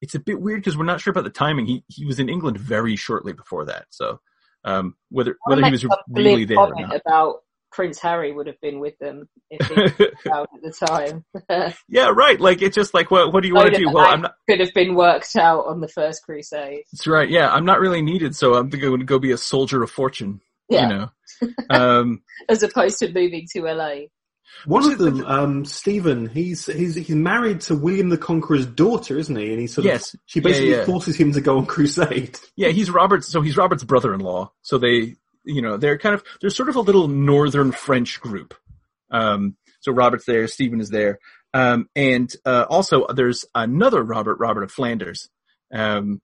[0.00, 1.66] It's a bit weird because we're not sure about the timing.
[1.66, 4.20] He he was in England very shortly before that, so
[4.64, 6.96] um, whether whether he was really there or not.
[6.96, 7.36] About
[7.74, 11.24] Prince Harry would have been with them if he out at the time.
[11.88, 12.40] yeah, right.
[12.40, 13.32] Like it's just like, what?
[13.32, 13.90] What do you want to do?
[13.90, 14.34] Well, I'm not.
[14.48, 16.84] Could have been worked out on the first crusade.
[16.92, 17.28] That's right.
[17.28, 20.40] Yeah, I'm not really needed, so I'm going to go be a soldier of fortune.
[20.68, 20.82] Yeah.
[20.82, 23.94] You know, um, as opposed to moving to LA.
[24.66, 29.34] One of them, um, Stephen, he's he's he's married to William the Conqueror's daughter, isn't
[29.34, 29.50] he?
[29.50, 30.84] And he sort of yes, she basically yeah, yeah.
[30.84, 32.38] forces him to go on crusade.
[32.54, 33.26] Yeah, he's Robert's.
[33.26, 34.52] So he's Robert's brother-in-law.
[34.62, 38.54] So they you know, they're kind of, they're sort of a little northern French group.
[39.10, 41.18] Um, so Robert's there, Stephen is there.
[41.52, 45.28] Um, and, uh, also there's another Robert, Robert of Flanders,
[45.72, 46.20] um,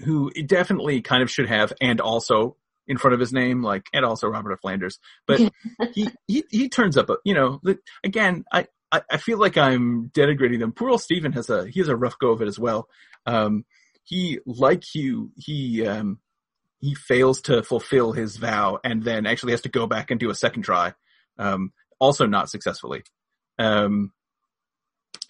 [0.00, 4.04] who definitely kind of should have, and also in front of his name, like, and
[4.04, 4.98] also Robert of Flanders.
[5.26, 5.40] But
[5.94, 7.60] he, he, he turns up, you know,
[8.04, 10.72] again, I, I, feel like I'm denigrating them.
[10.72, 12.88] Poor old Stephen has a, he has a rough go of it as well.
[13.26, 13.64] Um,
[14.04, 16.20] he, like you, he, um,
[16.80, 20.30] he fails to fulfill his vow and then actually has to go back and do
[20.30, 20.94] a second try,
[21.38, 23.02] um, also not successfully.
[23.58, 24.12] Um,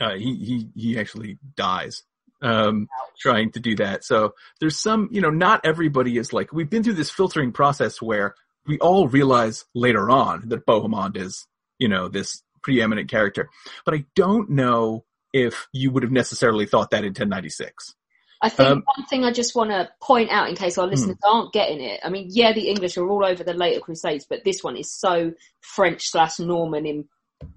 [0.01, 2.03] uh, he he he actually dies
[2.43, 4.05] um, trying to do that.
[4.05, 8.03] So there's some, you know, not everybody is like we've been through this filtering process
[8.03, 8.35] where
[8.67, 11.47] we all realize later on that Bohemond is,
[11.79, 13.49] you know, this preeminent character,
[13.85, 17.95] but I don't know if you would have necessarily thought that in 1096.
[18.43, 21.17] I think um, one thing I just want to point out in case our listeners
[21.23, 21.31] hmm.
[21.31, 22.01] aren't getting it.
[22.05, 24.93] I mean, yeah, the English are all over the later Crusades, but this one is
[24.93, 27.09] so French slash Norman in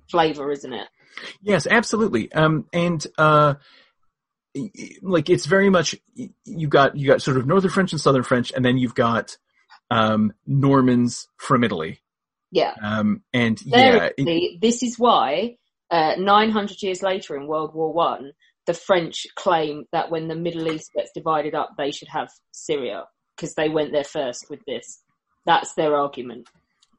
[0.10, 0.88] flavour, isn't it?
[1.42, 2.32] Yes, absolutely.
[2.32, 3.56] Um, and uh,
[5.02, 8.52] like it's very much you got you got sort of Northern French and Southern French,
[8.56, 9.38] and then you've got
[9.92, 12.00] um, Normans from Italy,
[12.52, 12.74] Yeah.
[12.82, 15.58] Um, and yeah, it- this is why
[15.92, 18.32] uh, 900 years later in World War One,
[18.70, 23.06] the French claim that when the Middle East gets divided up, they should have Syria
[23.36, 25.02] because they went there first with this.
[25.48, 26.48] That's their argument.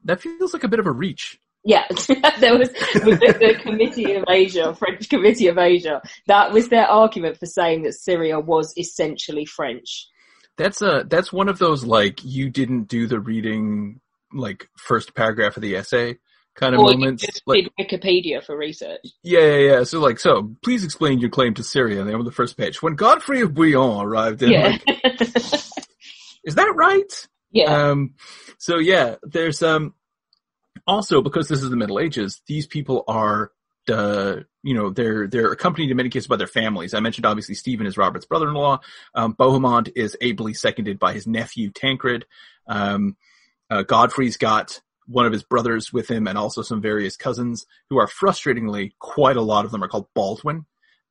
[0.02, 1.38] that feels like a bit of a reach.
[1.62, 1.86] Yeah,
[2.40, 2.70] there was
[3.04, 6.02] with the, the Committee of Asia, French Committee of Asia.
[6.26, 10.08] That was their argument for saying that Syria was essentially French.
[10.58, 14.00] That's a that's one of those like you didn't do the reading
[14.32, 16.18] like first paragraph of the essay
[16.60, 17.22] kind of Or moments.
[17.24, 19.00] just Like Wikipedia for research.
[19.24, 19.84] yeah, yeah, yeah.
[19.84, 22.04] So like so, please explain your claim to Syria.
[22.04, 22.82] They on the first page.
[22.82, 24.84] When Godfrey of Bouillon arrived in, Yeah, like,
[26.44, 27.28] is that right?
[27.50, 28.14] yeah, Um,
[28.58, 29.94] so yeah, there's um
[30.86, 33.52] also because this is the Middle Ages, these people are
[33.86, 36.94] the you know they're they're accompanied in many cases by their families.
[36.94, 38.80] I mentioned obviously Stephen is Robert's brother-in-law.
[39.14, 42.26] Um, Bohemond is ably seconded by his nephew Tancred.
[42.66, 43.16] Um,
[43.70, 47.98] uh, Godfrey's got one of his brothers with him and also some various cousins who
[47.98, 50.66] are frustratingly quite a lot of them are called Baldwin.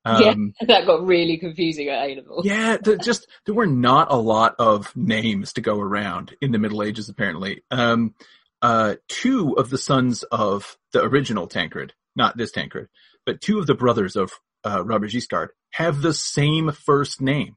[0.05, 0.29] Yeah.
[0.29, 2.41] Um, that got really confusing at A level.
[2.43, 6.59] yeah, the, just there were not a lot of names to go around in the
[6.59, 7.09] Middle Ages.
[7.09, 8.15] Apparently, um,
[8.61, 12.87] uh, two of the sons of the original Tancred, not this Tancred,
[13.25, 14.31] but two of the brothers of
[14.65, 17.55] uh, Robert Guiscard have the same first name.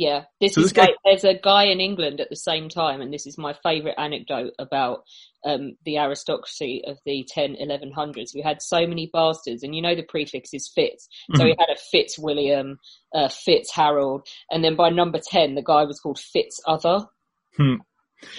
[0.00, 3.02] Yeah, this So is this guy- there's a guy in England at the same time,
[3.02, 5.04] and this is my favourite anecdote about
[5.44, 8.34] um, the aristocracy of the 10, 1100s.
[8.34, 11.68] We had so many bastards, and you know the prefix is Fitz, so we had
[11.68, 12.78] a Fitz William,
[13.14, 17.04] uh, Fitz Harold, and then by number ten, the guy was called Fitz Other.
[17.58, 17.74] Hmm.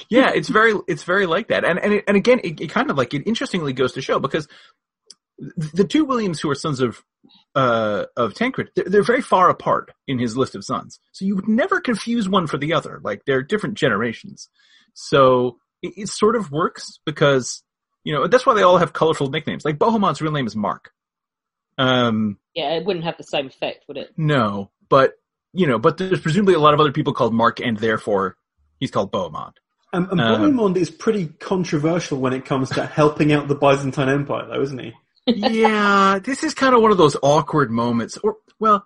[0.10, 2.90] Yeah, it's very it's very like that, and and it, and again, it, it kind
[2.90, 4.48] of like it interestingly goes to show because
[5.58, 7.04] the two Williams who are sons of
[7.56, 11.36] uh of Tancred, they're, they're very far apart in his list of sons, so you
[11.36, 13.00] would never confuse one for the other.
[13.04, 14.50] Like they're different generations,
[14.94, 17.64] so it, it sort of works because
[18.04, 19.66] you know that's why they all have colorful nicknames.
[19.66, 20.92] Like Bohemond's real name is Mark.
[21.78, 24.14] Um, Yeah, it wouldn't have the same effect, would it?
[24.18, 25.14] no, but
[25.54, 28.38] you know, but there's presumably a lot of other people called Mark, and therefore
[28.80, 29.54] he's called Bohemond.
[29.94, 34.08] Um, and Uh, Bohemond is pretty controversial when it comes to helping out the Byzantine
[34.10, 34.94] Empire, though, isn't he?
[35.28, 38.18] Yeah, this is kind of one of those awkward moments.
[38.18, 38.86] Or, well,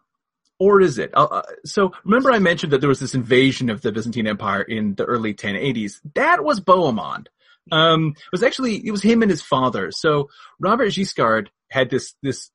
[0.59, 1.11] or is it?
[1.13, 4.95] Uh, so remember I mentioned that there was this invasion of the Byzantine Empire in
[4.95, 5.99] the early 1080s.
[6.15, 7.27] That was Bohemond.
[7.71, 9.91] Um, it was actually, it was him and his father.
[9.91, 12.51] So Robert Guiscard had this, this,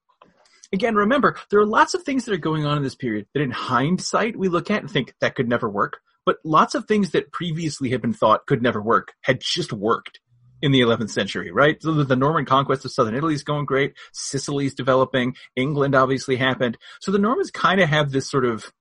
[0.73, 3.43] again, remember, there are lots of things that are going on in this period that
[3.43, 5.99] in hindsight we look at and think that could never work.
[6.25, 10.21] But lots of things that previously had been thought could never work had just worked
[10.62, 11.81] in the 11th century, right?
[11.83, 13.94] So the, the Norman conquest of southern Italy is going great.
[14.12, 15.35] Sicily's developing.
[15.57, 16.77] England obviously happened.
[17.01, 18.73] So the Normans kind of have this sort of,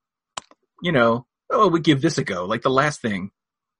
[0.82, 2.46] you know, oh, we give this a go.
[2.46, 3.32] Like the last thing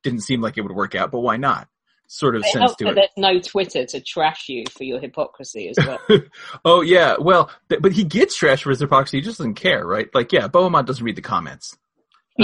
[0.04, 1.68] didn't seem like it would work out, but why not?
[2.08, 2.96] Sort of It sense to it.
[2.96, 6.00] there's no Twitter to trash you for your hypocrisy as well.
[6.66, 9.18] oh yeah, well, th- but he gets trash for his hypocrisy.
[9.18, 10.08] He just doesn't care, right?
[10.14, 11.78] Like, yeah, Bohemond doesn't read the comments.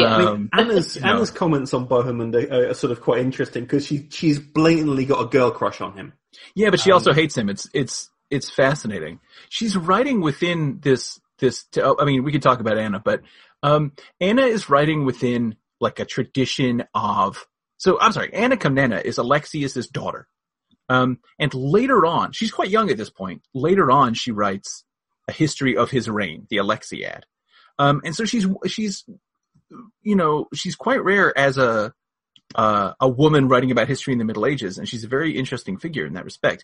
[0.02, 0.16] Yeah.
[0.16, 1.08] I mean, Um, Anna's no.
[1.08, 5.22] Anna's comments on Bohemond are, are sort of quite interesting because she she's blatantly got
[5.22, 6.14] a girl crush on him.
[6.54, 7.50] Yeah, but she Um, also hates him.
[7.50, 9.20] It's it's it's fascinating.
[9.50, 11.64] She's writing within this this.
[11.66, 13.22] T- oh, I mean, we could talk about Anna, but
[13.64, 17.48] um, Anna is writing within like a tradition of.
[17.78, 20.28] So I'm sorry, Anna Komnena is Alexius's daughter,
[20.90, 23.42] um, and later on, she's quite young at this point.
[23.54, 24.84] Later on, she writes
[25.28, 27.24] a history of his reign, the Alexiad,
[27.80, 29.04] um, and so she's she's
[30.02, 31.94] you know she's quite rare as a
[32.54, 35.78] uh, a woman writing about history in the Middle Ages, and she's a very interesting
[35.78, 36.64] figure in that respect.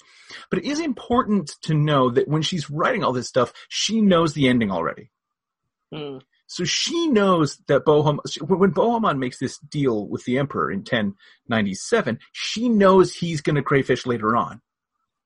[0.49, 4.33] But it is important to know that when she's writing all this stuff, she knows
[4.33, 5.09] the ending already.
[5.93, 6.19] Hmm.
[6.47, 12.19] So she knows that Bohem, when Bohemond makes this deal with the emperor in 1097,
[12.33, 14.61] she knows he's going to crayfish later on.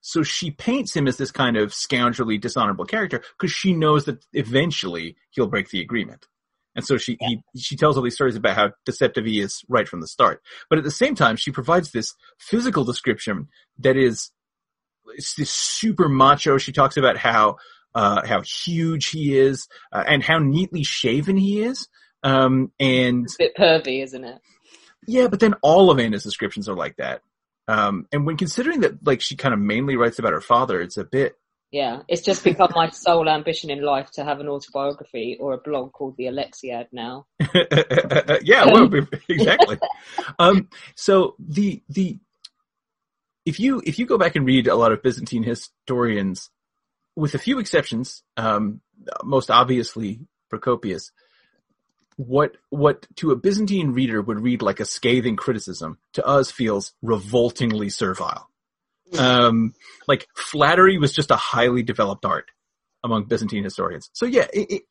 [0.01, 4.23] So she paints him as this kind of scoundrelly, dishonorable character because she knows that
[4.33, 6.27] eventually he'll break the agreement.
[6.75, 9.87] And so she, he, she tells all these stories about how deceptive he is right
[9.87, 10.41] from the start.
[10.69, 13.47] But at the same time, she provides this physical description
[13.79, 14.31] that is,
[15.15, 16.57] it's this super macho.
[16.57, 17.57] She talks about how,
[17.93, 21.87] uh, how huge he is, uh, and how neatly shaven he is.
[22.23, 24.39] Um, and It's a bit pervy, isn't it?
[25.07, 27.21] yeah, but then all of Anna's descriptions are like that.
[27.67, 30.97] Um, and when considering that, like, she kind of mainly writes about her father, it's
[30.97, 31.35] a bit,
[31.75, 35.57] Yeah, it's just become my sole ambition in life to have an autobiography or a
[35.57, 37.25] blog called the Alexiad now.
[38.43, 38.89] yeah, well,
[39.27, 39.77] exactly.
[40.39, 42.17] Um, so the the
[43.45, 46.49] if you if you go back and read a lot of Byzantine historians,
[47.17, 48.79] with a few exceptions, um,
[49.25, 51.11] most obviously Procopius,
[52.15, 56.93] what what to a Byzantine reader would read like a scathing criticism to us feels
[57.01, 58.49] revoltingly servile.
[59.19, 59.73] Um,
[60.07, 62.51] like flattery was just a highly developed art
[63.03, 64.09] among Byzantine historians.
[64.13, 64.83] So yeah, it, it,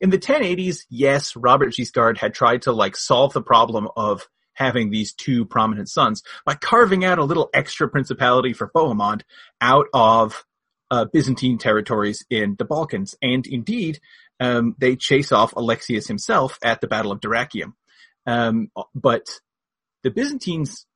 [0.00, 4.90] in the 1080s, yes, Robert Guiscard had tried to like solve the problem of having
[4.90, 9.22] these two prominent sons by carving out a little extra principality for Bohemond
[9.60, 10.44] out of
[10.90, 13.14] uh, Byzantine territories in the Balkans.
[13.22, 14.00] And indeed,
[14.38, 17.72] um, they chase off Alexius himself at the Battle of Dyrrhachium.
[18.26, 19.26] Um, but
[20.02, 20.86] the Byzantines,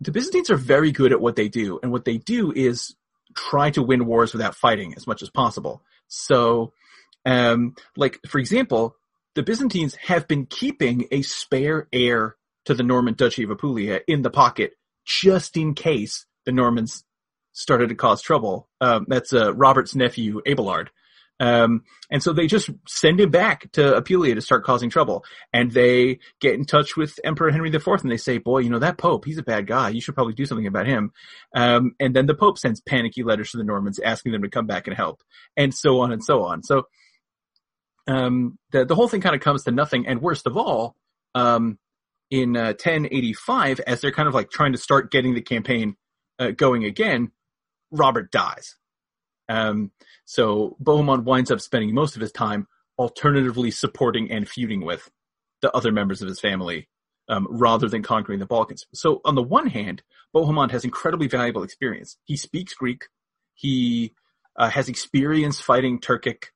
[0.00, 2.94] the Byzantines are very good at what they do, and what they do is
[3.34, 5.82] try to win wars without fighting as much as possible.
[6.06, 6.72] So,
[7.24, 8.96] um, like for example,
[9.34, 14.22] the Byzantines have been keeping a spare heir to the Norman Duchy of Apulia in
[14.22, 14.72] the pocket
[15.04, 17.04] just in case the Normans
[17.52, 18.68] started to cause trouble.
[18.80, 20.90] Um, that's uh, Robert's nephew Abelard.
[21.40, 25.24] Um, and so they just send him back to Apulia to start causing trouble.
[25.52, 28.80] And they get in touch with Emperor Henry IV and they say, boy, you know,
[28.80, 29.90] that Pope, he's a bad guy.
[29.90, 31.12] You should probably do something about him.
[31.54, 34.66] Um, and then the Pope sends panicky letters to the Normans asking them to come
[34.66, 35.22] back and help
[35.56, 36.62] and so on and so on.
[36.62, 36.86] So,
[38.06, 40.06] um, the, the whole thing kind of comes to nothing.
[40.06, 40.96] And worst of all,
[41.34, 41.78] um,
[42.30, 45.96] in uh, 1085, as they're kind of like trying to start getting the campaign
[46.38, 47.32] uh, going again,
[47.90, 48.76] Robert dies.
[49.48, 49.92] Um,
[50.24, 52.66] so Bohemond winds up spending most of his time
[52.98, 55.10] alternatively supporting and feuding with
[55.62, 56.88] the other members of his family
[57.28, 58.86] um, rather than conquering the Balkans.
[58.94, 60.02] So on the one hand,
[60.34, 62.16] Bohemond has incredibly valuable experience.
[62.24, 63.04] He speaks Greek.
[63.54, 64.14] He
[64.56, 66.46] uh, has experience fighting Turkic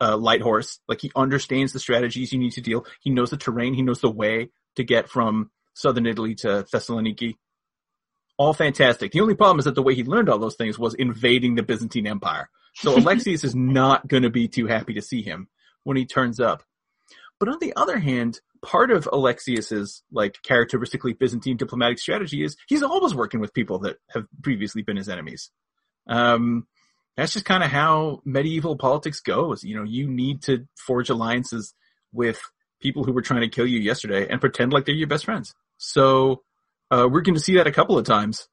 [0.00, 0.80] uh, light horse.
[0.88, 2.86] Like he understands the strategies you need to deal.
[3.00, 3.74] He knows the terrain.
[3.74, 7.36] He knows the way to get from southern Italy to Thessaloniki.
[8.42, 9.12] All fantastic.
[9.12, 11.62] The only problem is that the way he learned all those things was invading the
[11.62, 12.50] Byzantine Empire.
[12.74, 15.46] So Alexius is not going to be too happy to see him
[15.84, 16.64] when he turns up.
[17.38, 22.82] But on the other hand, part of Alexius's like characteristically Byzantine diplomatic strategy is he's
[22.82, 25.52] always working with people that have previously been his enemies.
[26.08, 26.66] Um,
[27.16, 29.62] that's just kind of how medieval politics goes.
[29.62, 31.74] You know, you need to forge alliances
[32.12, 32.40] with
[32.80, 35.54] people who were trying to kill you yesterday and pretend like they're your best friends.
[35.78, 36.42] So
[36.92, 38.48] uh, we're going to see that a couple of times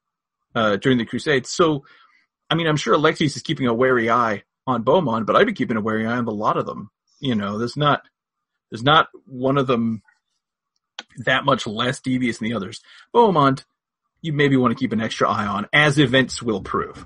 [0.56, 1.49] uh, during the Crusades.
[1.49, 1.84] So,
[2.49, 5.54] I mean, I'm sure Alexius is keeping a wary eye on Bohemond, but I'd be
[5.54, 6.89] keeping a wary eye on a lot of them.
[7.19, 8.02] You know, there's not
[8.71, 10.02] there's not one of them
[11.25, 12.82] that much less devious than the others.
[13.13, 13.65] Bohemond,
[14.21, 17.06] you maybe want to keep an extra eye on, as events will prove.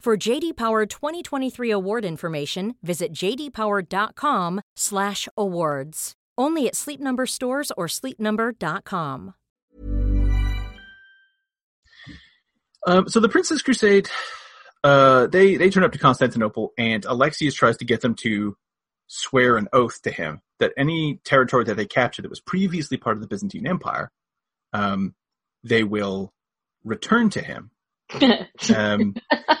[0.00, 6.12] For JD Power 2023 award information, visit jdpower.com/awards.
[6.38, 9.34] Only at Sleep Number stores or sleepnumber.com.
[12.86, 14.08] Um, so the Prince's Crusade,
[14.84, 18.56] uh, they they turn up to Constantinople, and Alexius tries to get them to
[19.08, 23.16] swear an oath to him that any territory that they capture that was previously part
[23.16, 24.12] of the Byzantine Empire,
[24.72, 25.16] um,
[25.64, 26.32] they will
[26.84, 27.72] return to him
[28.74, 29.14] um,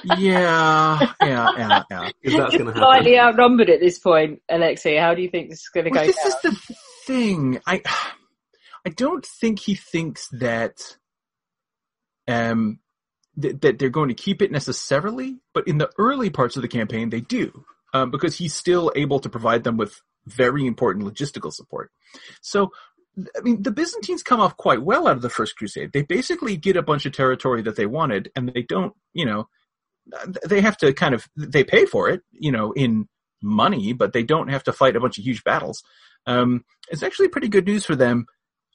[0.04, 2.10] yeah, yeah, yeah, yeah.
[2.22, 3.40] Is that going to Slightly happen?
[3.40, 4.96] outnumbered at this point, Alexei.
[4.96, 6.26] How do you think this is going to Well, go this down?
[6.26, 7.60] is the thing.
[7.66, 7.82] I
[8.84, 10.96] I don't think he thinks that
[12.28, 12.78] um
[13.40, 16.68] th- that they're going to keep it necessarily, but in the early parts of the
[16.68, 17.64] campaign they do.
[17.94, 21.90] Um, because he's still able to provide them with very important logistical support.
[22.42, 22.72] So
[23.18, 25.92] I mean, the Byzantines come off quite well out of the First Crusade.
[25.92, 29.48] They basically get a bunch of territory that they wanted, and they don't, you know,
[30.46, 33.08] they have to kind of they pay for it, you know, in
[33.42, 35.82] money, but they don't have to fight a bunch of huge battles.
[36.26, 38.26] Um, it's actually pretty good news for them.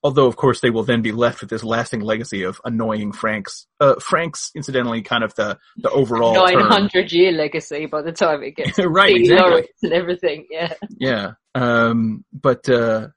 [0.04, 3.68] Although, of course, they will then be left with this lasting legacy of annoying Franks.
[3.80, 8.42] Uh, Franks, incidentally, kind of the the overall nine hundred year legacy by the time
[8.42, 9.68] it gets Right, exactly.
[9.84, 10.48] And everything.
[10.50, 11.34] Yeah, Yeah.
[11.54, 13.10] Um, but, uh,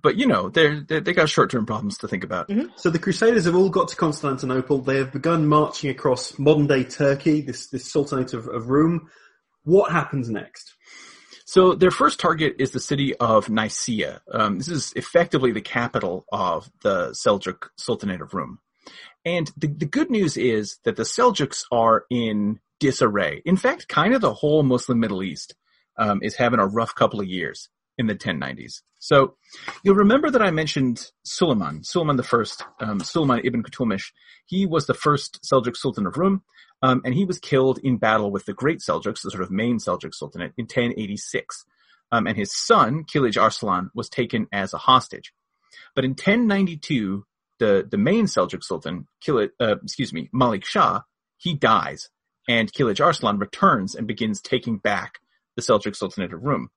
[0.00, 2.48] but you know, they're, they're they got short term problems to think about.
[2.48, 2.68] Mm-hmm.
[2.76, 4.78] So the Crusaders have all got to Constantinople.
[4.78, 9.10] They have begun marching across modern day Turkey, this this Sultanate of, of Rum.
[9.64, 10.74] What happens next?
[11.44, 14.22] So their first target is the city of Nicaea.
[14.32, 18.58] Um, this is effectively the capital of the Seljuk Sultanate of Rum.
[19.24, 23.42] And the, the good news is that the Seljuks are in disarray.
[23.44, 25.54] In fact, kind of the whole Muslim Middle East
[25.98, 27.68] um, is having a rough couple of years
[27.98, 28.82] in the 1090s.
[28.98, 29.36] So
[29.82, 34.12] you'll remember that I mentioned Suleiman, Suleiman the first, um, Suleiman ibn Qutulmish.
[34.46, 36.42] He was the first Seljuk Sultan of Rum.
[36.82, 39.78] Um, and he was killed in battle with the Great Seljuks, the sort of main
[39.78, 41.64] Seljuk Sultanate, in 1086.
[42.10, 45.32] Um, and his son, Kilij Arslan, was taken as a hostage.
[45.94, 47.24] But in 1092,
[47.58, 51.02] the, the main Seljuk Sultan, Kilij, uh, excuse me, Malik Shah,
[51.38, 52.10] he dies,
[52.48, 55.20] and Kilij Arslan returns and begins taking back
[55.56, 56.70] the Seljuk Sultanate of Rum.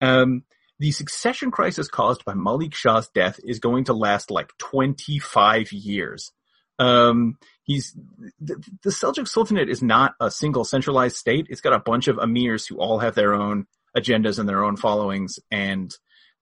[0.00, 0.44] Um,
[0.78, 6.30] the succession crisis caused by Malik Shah's death is going to last like 25 years.
[6.78, 7.96] Um, he's
[8.40, 11.46] the, the Seljuk Sultanate is not a single centralized state.
[11.50, 14.76] It's got a bunch of emirs who all have their own agendas and their own
[14.76, 15.92] followings, and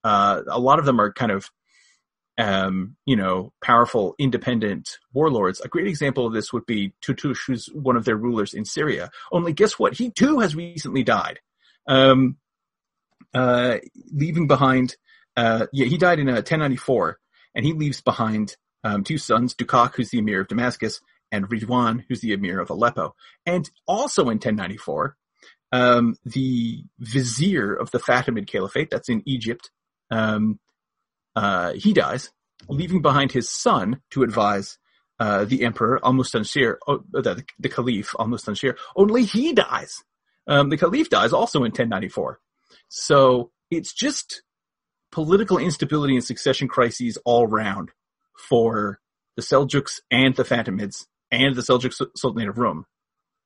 [0.05, 1.51] uh, a lot of them are kind of
[2.39, 5.61] um, you know, powerful, independent warlords.
[5.61, 9.11] A great example of this would be Tutush, who's one of their rulers in Syria.
[9.33, 9.95] Only guess what?
[9.95, 11.41] He too has recently died,
[11.87, 12.37] um,
[13.37, 13.79] uh,
[14.13, 14.97] leaving behind.
[15.37, 17.19] Uh, yeah, he died in uh, 1094,
[17.55, 22.05] and he leaves behind um, two sons, Dukak, who's the emir of Damascus, and Ridwan,
[22.09, 23.15] who's the emir of Aleppo.
[23.45, 25.17] And also in 1094,
[25.73, 29.71] um, the vizier of the Fatimid Caliphate, that's in Egypt,
[30.11, 30.59] um,
[31.35, 32.31] uh, he dies,
[32.69, 34.79] leaving behind his son to advise
[35.19, 38.77] uh, the emperor Al-Mustanshir, oh, the, the caliph Al-Mustanshir.
[38.95, 40.03] Only he dies.
[40.47, 42.41] Um, the caliph dies also in 1094.
[42.89, 44.43] So it's just
[45.13, 47.91] political instability and succession crises all round
[48.49, 49.01] for
[49.37, 52.87] the Seljuks and the Fatimids and the Seljuk Sultanate of Rum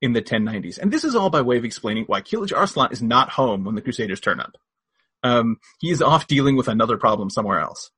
[0.03, 0.78] in the 1090s.
[0.78, 3.74] And this is all by way of explaining why Kilij Arslan is not home when
[3.74, 4.57] the Crusaders turn up.
[5.22, 7.91] Um, he is off dealing with another problem somewhere else.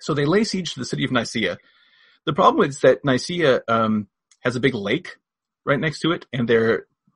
[0.00, 1.58] So they lay siege to the city of Nicaea.
[2.26, 4.08] The problem is that Nicaea um,
[4.40, 5.16] has a big lake
[5.64, 6.46] right next to it, and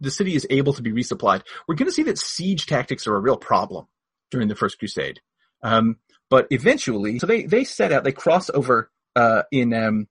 [0.01, 1.42] the city is able to be resupplied.
[1.66, 3.86] We're going to see that siege tactics are a real problem
[4.30, 5.20] during the First Crusade.
[5.62, 5.96] Um,
[6.30, 10.09] but eventually, so they, they set out, they cross over, uh, in, um,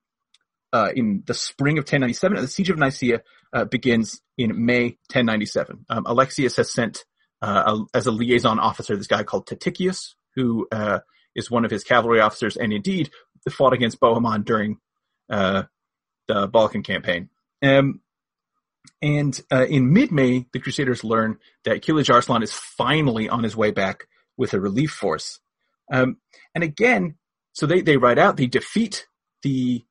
[0.73, 2.41] uh, in the spring of 1097.
[2.41, 3.21] The siege of Nicaea,
[3.53, 5.85] uh, begins in May 1097.
[5.89, 7.05] Um, Alexius has sent,
[7.41, 10.99] uh, a, as a liaison officer, this guy called Tatikius, who, uh,
[11.35, 13.11] is one of his cavalry officers and indeed
[13.49, 14.77] fought against Bohemond during,
[15.29, 15.63] uh,
[16.27, 17.29] the Balkan campaign.
[17.63, 18.01] Um,
[19.01, 23.71] and uh, in mid-May, the Crusaders learn that Kilij Arslan is finally on his way
[23.71, 24.07] back
[24.37, 25.39] with a relief force.
[25.91, 26.17] Um,
[26.53, 27.15] and again,
[27.53, 29.07] so they, they ride out, they defeat
[29.43, 29.83] the,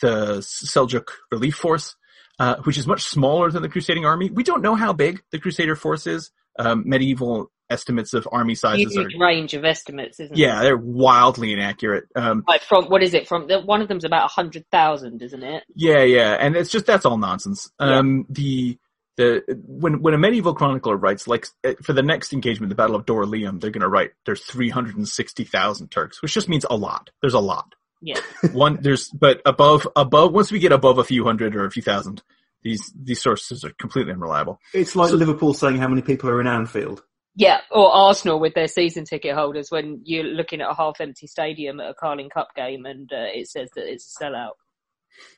[0.00, 1.94] the Seljuk relief force,
[2.38, 4.30] uh, which is much smaller than the crusading army.
[4.30, 6.30] We don't know how big the crusader force is.
[6.58, 10.64] Um, medieval estimates of army sizes Huge are, range of estimates, isn't yeah, it?
[10.64, 12.04] they're wildly inaccurate.
[12.14, 13.26] Um, Like from what is it?
[13.26, 15.64] From the, one of them's about a hundred thousand, isn't it?
[15.74, 17.70] Yeah, yeah, and it's just that's all nonsense.
[17.78, 18.78] Um, the
[19.16, 22.96] the when when a medieval chronicler writes like uh, for the next engagement, the Battle
[22.96, 26.48] of Dorylaeum, they're going to write there's three hundred and sixty thousand Turks, which just
[26.48, 27.10] means a lot.
[27.20, 27.74] There's a lot.
[28.02, 28.20] Yeah.
[28.52, 31.82] One there's but above above once we get above a few hundred or a few
[31.82, 32.22] thousand,
[32.62, 34.60] these these sources are completely unreliable.
[34.72, 37.02] It's like Liverpool saying how many people are in Anfield.
[37.36, 41.26] Yeah, or Arsenal with their season ticket holders when you're looking at a half empty
[41.26, 44.52] stadium at a Carling Cup game and uh, it says that it's a sellout.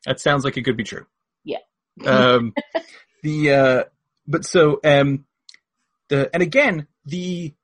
[0.04, 1.06] That sounds like it could be true.
[1.44, 1.58] Yeah.
[2.04, 2.52] um,
[3.22, 3.84] the uh,
[4.26, 5.24] but so um,
[6.08, 7.54] the and again the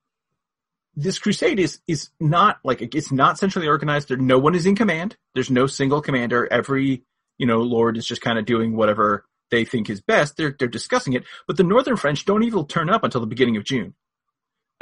[0.95, 4.09] this crusade is is not like it's not centrally organized.
[4.09, 5.17] There, no one is in command.
[5.35, 6.49] There's no single commander.
[6.51, 7.03] Every
[7.39, 10.37] you know lord is just kind of doing whatever they think is best.
[10.37, 11.25] They're they're discussing it.
[11.47, 13.95] But the northern French don't even turn up until the beginning of June.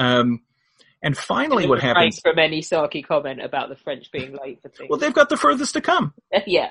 [0.00, 0.40] Um,
[1.02, 2.20] and finally, what happens?
[2.20, 4.88] from any sarky comment about the French being late for things.
[4.90, 6.12] Well, they've got the furthest to come.
[6.46, 6.70] yeah.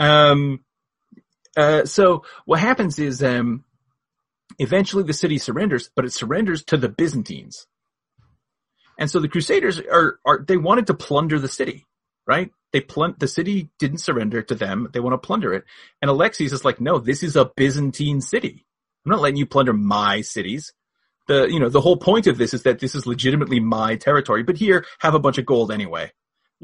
[0.00, 0.64] Um,
[1.56, 3.64] uh, so what happens is, um,
[4.58, 7.66] eventually the city surrenders, but it surrenders to the Byzantines.
[8.98, 11.86] And so the Crusaders are, are, they wanted to plunder the city,
[12.26, 12.50] right?
[12.72, 14.88] They plun- the city didn't surrender to them.
[14.92, 15.64] They want to plunder it.
[16.00, 18.66] And Alexius is like, no, this is a Byzantine city.
[19.04, 20.72] I'm not letting you plunder my cities.
[21.32, 24.42] The, you know, the whole point of this is that this is legitimately my territory,
[24.42, 26.12] but here, have a bunch of gold anyway.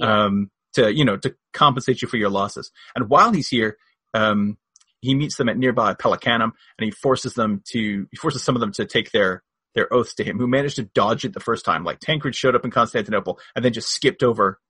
[0.00, 2.70] Um, to, you know, to compensate you for your losses.
[2.94, 3.78] And while he's here,
[4.14, 4.58] um,
[5.00, 8.60] he meets them at nearby Pelecanum and he forces them to, he forces some of
[8.60, 9.42] them to take their,
[9.74, 11.84] their oaths to him, who managed to dodge it the first time.
[11.84, 14.60] Like Tancred showed up in Constantinople and then just skipped over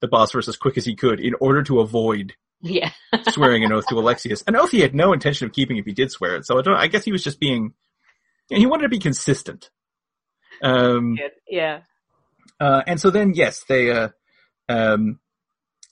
[0.00, 2.90] the Bosphorus as quick as he could in order to avoid Yeah.
[3.28, 4.42] swearing an oath to Alexius.
[4.48, 6.46] An oath he had no intention of keeping if he did swear it.
[6.46, 6.76] So I don't.
[6.76, 7.74] I guess he was just being.
[8.50, 9.70] Know, he wanted to be consistent.
[10.62, 11.18] Um,
[11.48, 11.80] yeah.
[12.60, 13.90] uh, and so then, yes, they.
[13.90, 14.08] Uh,
[14.68, 15.18] um,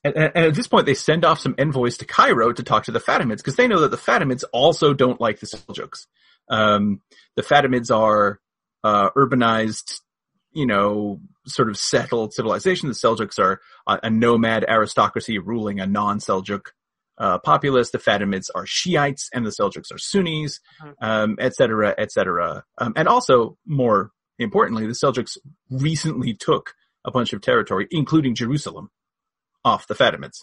[0.05, 2.93] and, and at this point, they send off some envoys to Cairo to talk to
[2.93, 6.07] the Fatimids because they know that the Fatimids also don't like the Seljuks.
[6.49, 7.01] Um,
[7.37, 8.41] the Fatimids are
[8.83, 10.01] uh, urbanized,
[10.53, 12.89] you know, sort of settled civilization.
[12.89, 16.67] The Seljuks are a, a nomad aristocracy ruling a non-Seljuk
[17.23, 17.91] uh, populace.
[17.91, 20.61] The Fatimids are Shiites, and the Seljuks are Sunnis,
[21.01, 22.65] um, et cetera, et cetera.
[22.79, 25.39] Um, and also, more importantly, the Seljuks
[25.71, 28.91] recently took a bunch of territory, including Jerusalem,
[29.65, 30.39] off the Fatimids.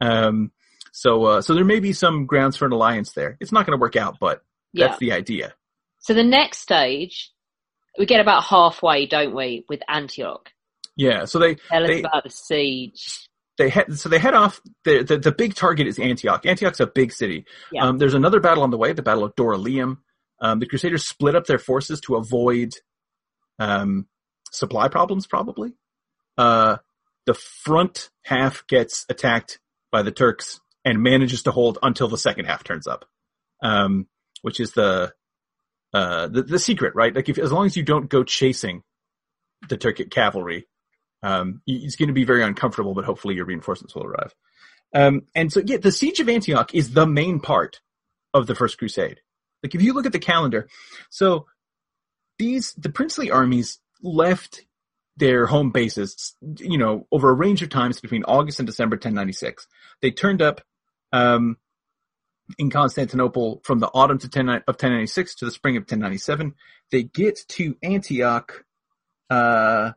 [0.00, 0.52] Um,
[0.92, 3.36] so, uh, so there may be some grounds for an alliance there.
[3.40, 4.42] It's not going to work out, but
[4.72, 5.54] that's the idea.
[6.00, 7.32] So the next stage,
[7.98, 10.48] we get about halfway, don't we, with Antioch?
[10.96, 11.26] Yeah.
[11.26, 13.27] So they Tell us they about the siege.
[13.58, 14.60] They head so they head off.
[14.84, 16.46] The, the the big target is Antioch.
[16.46, 17.44] Antioch's a big city.
[17.72, 17.84] Yeah.
[17.84, 19.98] Um, there's another battle on the way, the Battle of Dorylaeum.
[20.40, 22.72] Um, the Crusaders split up their forces to avoid
[23.58, 24.06] um,
[24.50, 25.74] supply problems, probably.
[26.36, 26.76] Uh,
[27.26, 29.58] the front half gets attacked
[29.90, 33.04] by the Turks and manages to hold until the second half turns up,
[33.62, 34.06] um,
[34.42, 35.12] which is the,
[35.92, 37.14] uh, the the secret, right?
[37.14, 38.82] Like, if as long as you don't go chasing
[39.68, 40.68] the Turkic cavalry,
[41.22, 44.34] um, it's going to be very uncomfortable, but hopefully your reinforcements will arrive.
[44.94, 47.80] Um, and so, yeah, the siege of Antioch is the main part
[48.32, 49.20] of the First Crusade.
[49.62, 50.68] Like, if you look at the calendar,
[51.10, 51.46] so
[52.38, 54.64] these the princely armies left
[55.16, 59.66] their home bases, you know, over a range of times between August and December 1096.
[60.00, 60.60] They turned up
[61.12, 61.56] um,
[62.56, 66.54] in Constantinople from the autumn to 10, of 1096 to the spring of 1097.
[66.92, 68.64] They get to Antioch
[69.28, 69.92] uh,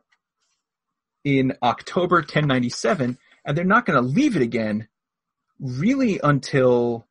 [1.24, 4.88] in October 1097, and they're not going to leave it again
[5.60, 7.06] really until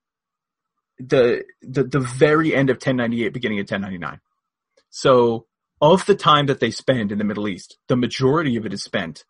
[1.00, 4.20] the, the the very end of 1098, beginning of 1099.
[4.90, 5.48] So,
[5.80, 8.84] of the time that they spend in the Middle East, the majority of it is
[8.84, 9.24] spent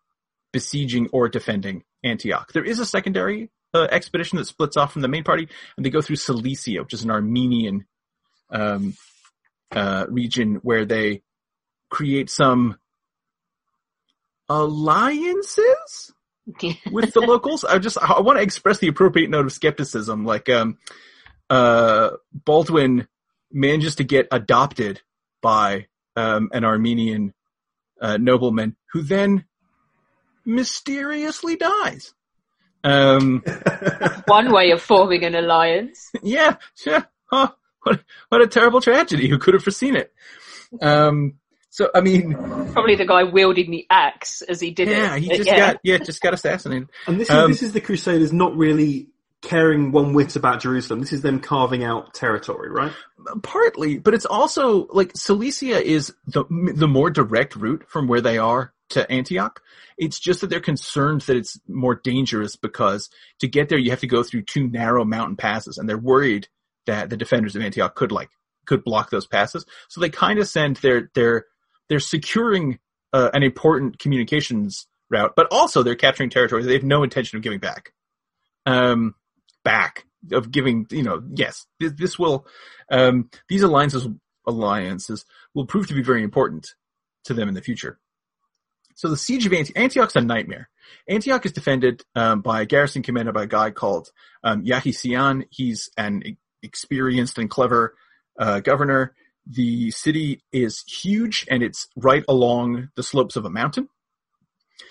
[0.52, 2.52] besieging or defending Antioch.
[2.52, 5.90] There is a secondary uh, expedition that splits off from the main party, and they
[5.90, 7.86] go through Cilicia, which is an Armenian
[8.50, 8.94] um,
[9.70, 11.22] uh, region where they
[11.90, 12.78] create some
[14.52, 16.12] alliances
[16.90, 17.64] with the locals.
[17.64, 20.24] I just I want to express the appropriate note of skepticism.
[20.24, 20.78] Like, um,
[21.48, 23.08] uh, Baldwin
[23.50, 25.00] manages to get adopted
[25.40, 25.86] by
[26.16, 27.34] um, an Armenian
[28.00, 29.44] uh, nobleman who then
[30.44, 32.14] mysteriously dies.
[32.84, 33.44] Um,
[34.26, 36.10] One way of forming an alliance.
[36.22, 37.04] yeah, yeah.
[37.30, 39.28] Huh, what, what a terrible tragedy.
[39.28, 40.12] Who could have foreseen it?
[40.80, 41.34] Um,
[41.72, 42.34] so, I mean,
[42.74, 44.98] Probably the guy wielding the axe as he did it.
[44.98, 45.22] yeah, it.
[45.22, 45.56] he just yeah.
[45.56, 46.90] got, yeah, just got assassinated.
[47.06, 49.08] And this is Um, this is the Crusaders not really
[49.40, 51.00] caring one whit about Jerusalem.
[51.00, 52.92] This is them carving out territory, right?
[53.42, 56.44] Partly, but it's also like Cilicia is the
[56.74, 59.62] the more direct route from where they are to Antioch.
[59.96, 63.08] It's just that they're concerned that it's more dangerous because
[63.38, 66.48] to get there you have to go through two narrow mountain passes, and they're worried
[66.84, 68.28] that the defenders of Antioch could like
[68.66, 69.64] could block those passes.
[69.88, 71.46] So they kind of send their their
[71.88, 72.78] they're securing
[73.12, 77.42] uh, an important communications route, but also they're capturing territory they have no intention of
[77.42, 77.92] giving back.
[78.64, 79.14] Um,
[79.64, 82.46] back of giving, you know, yes, this, this will,
[82.90, 84.06] um, these alliances,
[84.46, 85.24] alliances
[85.54, 86.74] will prove to be very important
[87.24, 87.98] to them in the future.
[88.94, 90.68] So the siege of Antioch, Antioch's a nightmare.
[91.08, 94.10] Antioch is defended um, by a garrison commanded by a guy called
[94.44, 95.44] um, Yaghi-Siyan.
[95.50, 97.94] He's an experienced and clever
[98.38, 99.14] uh, governor.
[99.46, 103.88] The city is huge and it's right along the slopes of a mountain.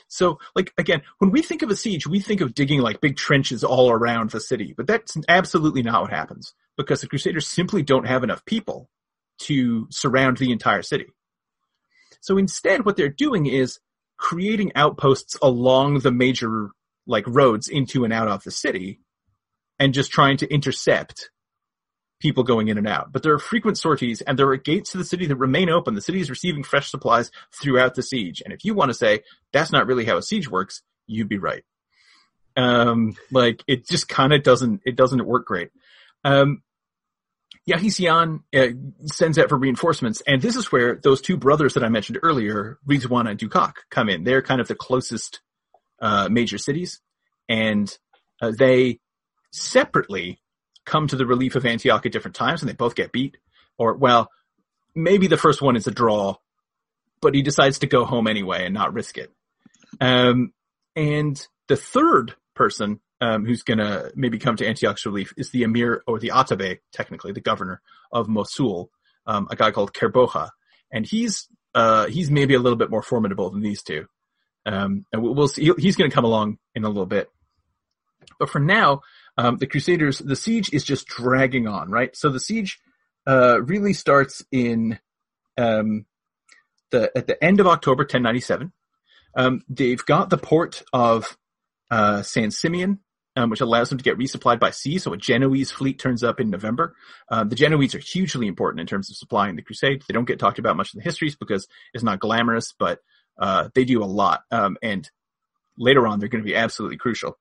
[0.08, 3.16] So, like, again, when we think of a siege, we think of digging like big
[3.16, 7.82] trenches all around the city, but that's absolutely not what happens because the Crusaders simply
[7.82, 8.90] don't have enough people
[9.40, 11.08] to surround the entire city.
[12.20, 13.80] So instead, what they're doing is
[14.18, 16.70] creating outposts along the major
[17.08, 19.00] like roads into and out of the city
[19.80, 21.32] and just trying to intercept
[22.22, 23.12] people going in and out.
[23.12, 25.96] But there are frequent sorties and there are gates to the city that remain open.
[25.96, 28.42] The city is receiving fresh supplies throughout the siege.
[28.44, 31.38] And if you want to say that's not really how a siege works, you'd be
[31.38, 31.64] right.
[32.56, 35.70] Um, like it just kind of doesn't, it doesn't work great.
[36.24, 36.64] Um,
[37.70, 41.90] Yaghi-Siyan uh, sends out for reinforcements, and this is where those two brothers that I
[41.90, 44.24] mentioned earlier, Rizwan and Dukak, come in.
[44.24, 45.42] They're kind of the closest
[46.02, 47.00] uh, major cities,
[47.48, 47.96] and
[48.42, 49.00] uh, they
[49.52, 50.42] separately
[50.92, 53.38] come to the relief of Antioch at different times, and they both get beat.
[53.78, 54.30] Or, well,
[54.94, 56.36] maybe the first one is a draw,
[57.22, 59.32] but he decides to go home anyway and not risk it.
[60.00, 60.54] Um,
[60.96, 65.64] and the third person um, who's going to maybe come to Antioch's relief is the
[65.64, 67.82] emir or the Atabey, technically the governor
[68.12, 68.90] of Mosul,
[69.26, 70.50] um, a guy called Kerbogha,
[70.92, 74.06] and he's uh, he's maybe a little bit more formidable than these two.
[74.66, 75.72] Um, and we'll see.
[75.78, 77.30] He's going to come along in a little bit.
[78.40, 79.02] But for now,
[79.38, 82.16] um, the Crusaders, the siege is just dragging on, right?
[82.16, 82.80] So the siege
[83.28, 85.00] uh, really starts in
[85.58, 86.06] um,
[86.92, 88.72] the at the end of October 1097.
[89.36, 91.38] Um, they've got the port of
[91.90, 93.00] uh, San Simeon,
[93.36, 94.98] um, which allows them to get resupplied by sea.
[94.98, 96.96] So a Genoese fleet turns up in November.
[97.30, 100.04] Um, the Genoese are hugely important in terms of supplying the crusade.
[100.08, 103.00] They don't get talked about much in the histories because it's not glamorous, but
[103.40, 104.42] uh, they do a lot.
[104.52, 105.10] Um, and
[105.78, 107.38] later on, they're going to be absolutely crucial.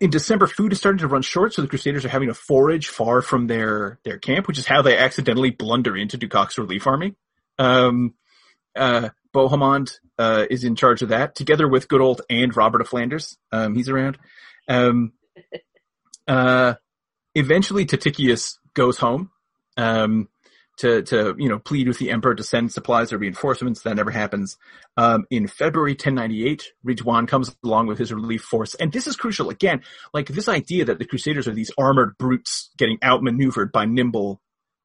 [0.00, 2.88] In December, food is starting to run short, so the Crusaders are having to forage
[2.88, 7.14] far from their, their camp, which is how they accidentally blunder into Dukak's relief army.
[7.58, 8.14] Um,
[8.74, 12.88] uh, Bohemond uh, is in charge of that, together with good old and Robert of
[12.88, 13.36] Flanders.
[13.52, 14.18] Um, he's around.
[14.68, 15.12] Um,
[16.28, 16.74] uh,
[17.34, 19.30] eventually, Tatikius goes home
[19.76, 20.28] um,
[20.78, 23.82] to to you know plead with the emperor to send supplies or reinforcements.
[23.82, 24.56] That never happens.
[24.96, 29.50] Um, in February 1098, Ridwan comes along with his relief force, and this is crucial.
[29.50, 34.40] Again, like this idea that the Crusaders are these armored brutes getting outmaneuvered by nimble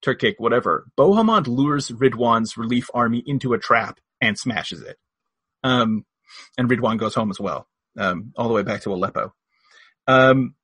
[0.06, 0.88] Turkic whatever.
[0.98, 4.98] Bohemond lures Ridwan's relief army into a trap and smashes it.
[5.64, 6.06] Um,
[6.58, 7.68] and Ridwan goes home as well,
[7.98, 9.34] um, all the way back to Aleppo.
[10.08, 10.56] Um,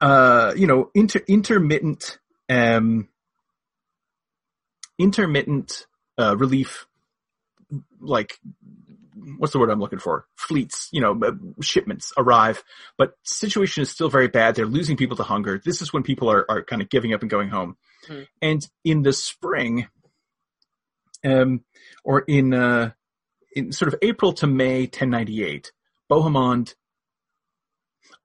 [0.00, 2.18] uh, you know, inter- intermittent,
[2.48, 3.08] um,
[4.98, 5.86] intermittent,
[6.18, 6.86] uh, relief,
[8.00, 8.38] like,
[9.38, 10.26] what's the word I'm looking for?
[10.36, 12.62] Fleets, you know, uh, shipments arrive,
[12.96, 14.54] but situation is still very bad.
[14.54, 15.60] They're losing people to hunger.
[15.64, 17.76] This is when people are, are kind of giving up and going home.
[18.08, 18.26] Mm.
[18.42, 19.88] And in the spring,
[21.24, 21.64] um,
[22.04, 22.92] or in, uh,
[23.54, 25.72] in sort of April to May 1098,
[26.10, 26.74] Bohemond,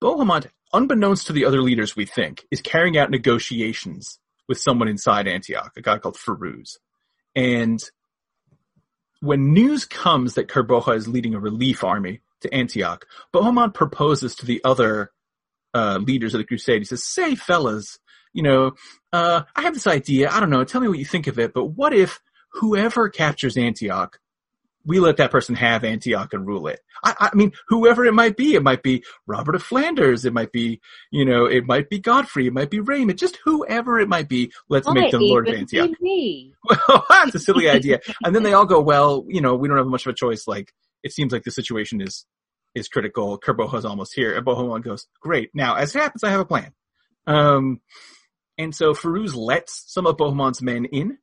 [0.02, 4.20] Bohemond, unbeknownst to the other leaders, we think, is carrying out negotiations
[4.52, 6.78] with someone inside Antioch, a guy called Firuz.
[7.38, 7.80] And
[9.22, 14.46] when news comes that Kerbogha is leading a relief army to Antioch, Bohemond proposes to
[14.46, 15.14] the other
[15.74, 16.82] uh, leaders of the crusade.
[16.82, 17.98] He says, "Say, fellas,
[18.34, 18.74] you know,
[19.14, 20.30] uh, I have this idea.
[20.30, 20.66] I don't know.
[20.66, 21.54] Tell me what you think of it.
[21.54, 22.20] But what if
[22.52, 24.20] whoever captures Antioch,
[24.86, 26.80] we let that person have Antioch and rule it.
[27.04, 30.52] I, I, mean, whoever it might be, it might be Robert of Flanders, it might
[30.52, 34.30] be, you know, it might be Godfrey, it might be Raymond, just whoever it might
[34.30, 34.52] be.
[34.70, 35.92] Let's might make them Lord of Antioch.
[36.02, 36.54] Me.
[36.88, 38.00] Well, that's a silly idea.
[38.24, 40.48] And then they all go, well, you know, we don't have much of a choice.
[40.48, 40.74] Like,
[41.04, 42.26] it seems like the situation is
[42.74, 43.38] is critical.
[43.40, 44.36] Kerbogha's almost here.
[44.36, 45.50] And Bohemond goes, great.
[45.54, 46.72] Now, as it happens, I have a plan.
[47.28, 47.82] Um,
[48.58, 51.18] and so Firuz lets some of Bohemond's men in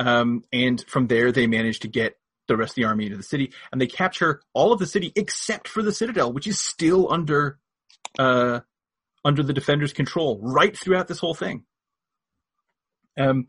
[0.00, 2.16] um, and from there, they manage to get
[2.50, 5.12] the rest of the army into the city, and they capture all of the city
[5.16, 7.58] except for the citadel, which is still under
[8.18, 8.60] uh,
[9.24, 11.64] under the defenders' control right throughout this whole thing.
[13.18, 13.46] Um,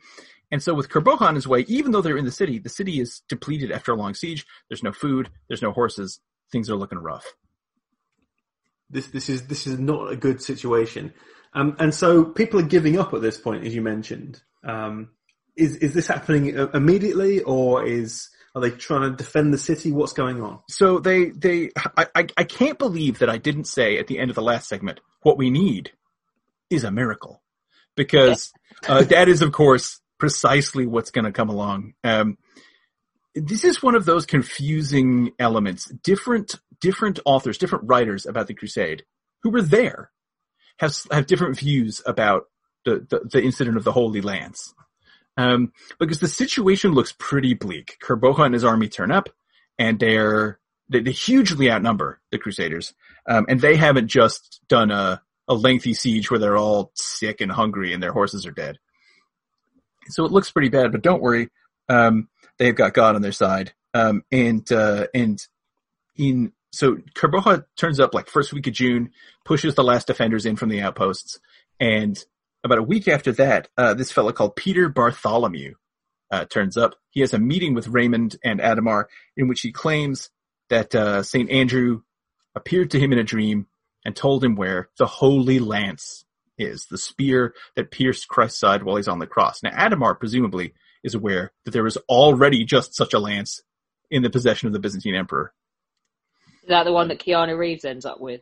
[0.52, 3.00] and so with Kerbogha on his way, even though they're in the city, the city
[3.00, 4.46] is depleted after a long siege.
[4.70, 5.30] There's no food.
[5.48, 6.20] There's no horses.
[6.52, 7.26] Things are looking rough.
[8.90, 11.14] This this is this is not a good situation.
[11.54, 14.42] Um, and so people are giving up at this point, as you mentioned.
[14.64, 15.10] Um,
[15.56, 19.92] is is this happening immediately, or is are they trying to defend the city?
[19.92, 20.60] What's going on?
[20.70, 24.30] So they they I I, I can't believe that I didn't say at the end
[24.30, 25.92] of the last segment what we need
[26.70, 27.42] is a miracle,
[27.96, 28.52] because
[28.88, 31.94] uh, that is of course precisely what's going to come along.
[32.04, 32.38] Um,
[33.34, 35.86] this is one of those confusing elements.
[36.04, 39.04] Different different authors, different writers about the Crusade
[39.44, 40.12] who were there
[40.80, 42.44] have have different views about
[42.86, 44.74] the, the, the incident of the Holy Lance.
[45.38, 47.98] Um, because the situation looks pretty bleak.
[48.04, 49.30] Kerbogha and his army turn up,
[49.80, 50.60] and they're
[50.90, 52.94] they, they hugely outnumber the Crusaders,
[53.28, 57.52] um, and they haven't just done a a lengthy siege where they're all sick and
[57.52, 58.80] hungry and their horses are dead.
[60.08, 61.50] So it looks pretty bad, but don't worry,
[61.90, 63.74] um, they've got God on their side.
[63.94, 65.46] Um, and uh, and
[66.18, 69.12] in so Kerbogha turns up like first week of June,
[69.44, 71.40] pushes the last defenders in from the outposts,
[71.80, 72.18] and
[72.64, 75.76] about a week after that, uh, this fellow called Peter Bartholomew
[76.30, 76.96] uh, turns up.
[77.10, 79.06] He has a meeting with Raymond and Adhemar
[79.36, 80.30] in which he claims
[80.70, 81.50] that uh, St.
[81.50, 82.02] Andrew
[82.56, 83.68] appeared to him in a dream
[84.06, 86.26] and told him where the Holy Lance
[86.58, 89.64] is, the spear that pierced Christ's side while he's on the cross.
[89.64, 93.62] Now, Adhemar presumably is aware that there was already just such a lance
[94.10, 95.54] in the possession of the Byzantine emperor.
[96.64, 98.42] Is that the one that Keanu Reeves ends up with?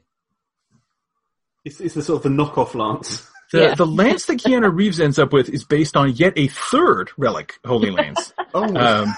[1.64, 3.30] It's, it's the sort of the knockoff lance.
[3.52, 3.76] The Yeah.
[3.76, 7.56] the lance that Keanu Reeves ends up with is based on yet a third relic
[7.66, 8.34] Holy Lance.
[8.54, 9.16] Oh, um,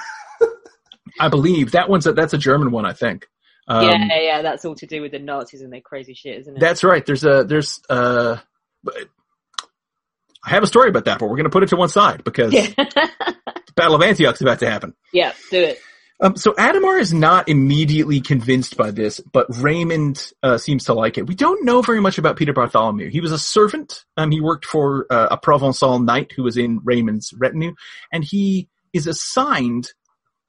[1.19, 3.27] I believe that one's a, that's a German one, I think.
[3.67, 6.57] Um, yeah, yeah, that's all to do with the Nazis and their crazy shit, isn't
[6.57, 6.59] it?
[6.59, 7.05] That's right.
[7.05, 8.37] There's a there's uh,
[10.43, 12.23] I have a story about that, but we're going to put it to one side
[12.23, 14.95] because yeah, the Battle of Antioch's about to happen.
[15.13, 15.79] yeah, do it.
[16.21, 21.17] Um, so Adhemar is not immediately convinced by this, but Raymond uh, seems to like
[21.17, 21.25] it.
[21.25, 23.09] We don't know very much about Peter Bartholomew.
[23.09, 24.05] He was a servant.
[24.17, 27.73] Um, he worked for uh, a Provençal knight who was in Raymond's retinue,
[28.13, 29.91] and he is assigned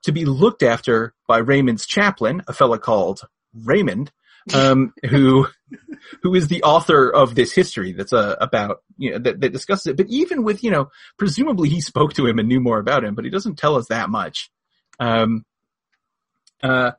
[0.03, 3.23] to be looked after by Raymond's chaplain, a fellow called
[3.55, 4.13] Raymond,
[4.53, 5.47] um, who
[6.23, 9.87] who is the author of this history that's uh, about you know that, that discusses
[9.87, 9.97] it.
[9.97, 13.15] But even with you know, presumably he spoke to him and knew more about him,
[13.15, 14.51] but he doesn't tell us that much.
[15.01, 15.45] Um,
[16.63, 16.93] uh,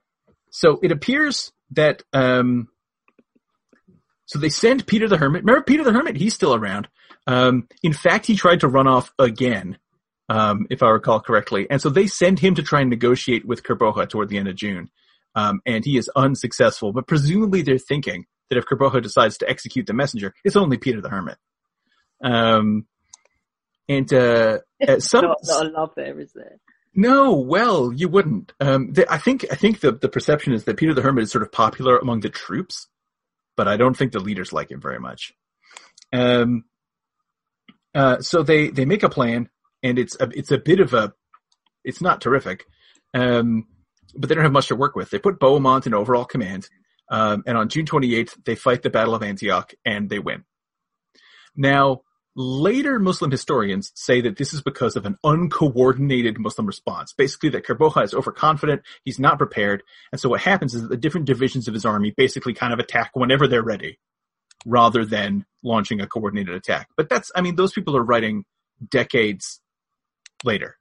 [0.50, 2.68] so it appears that um,
[4.26, 5.44] so they send Peter the Hermit.
[5.44, 6.16] Remember Peter the Hermit?
[6.16, 6.88] He's still around.
[7.28, 9.78] Um, in fact, he tried to run off again,
[10.30, 11.68] um, if I recall correctly.
[11.70, 14.56] And so they send him to try and negotiate with Kerbogha toward the end of
[14.56, 14.90] June.
[15.36, 16.94] Um, and he is unsuccessful.
[16.94, 21.02] But presumably they're thinking that if Kerbogha decides to execute the messenger, it's only Peter
[21.02, 21.38] the Hermit.
[22.24, 22.86] Um,
[23.90, 26.58] and uh, at some Not, not a love there, is there?
[26.96, 28.54] No, well, you wouldn't.
[28.60, 31.32] Um, the, I think I think the the perception is that Peter the Hermit is
[31.32, 32.88] sort of popular among the troops,
[33.58, 35.34] but I don't think the leaders like him very much.
[36.12, 36.66] Um,
[37.96, 39.50] uh, so they they make a plan,
[39.82, 41.14] and it's a it's a bit of a,
[41.84, 42.66] it's not terrific,
[43.16, 43.68] um,
[44.16, 45.10] but they don't have much to work with.
[45.10, 46.70] They put Bohemond in overall command,
[47.10, 50.44] um, and on June 28th they fight the Battle of Antioch and they win.
[51.56, 52.02] Now,
[52.36, 57.14] later Muslim historians say that this is because of an uncoordinated Muslim response.
[57.14, 60.98] Basically, that Kerbogha is overconfident, he's not prepared, and so what happens is that the
[60.98, 64.00] different divisions of his army basically kind of attack whenever they're ready,
[64.66, 66.90] rather than launching a coordinated attack.
[66.98, 68.46] But that's, I mean, those people are writing
[68.90, 69.62] decades
[70.44, 70.78] later.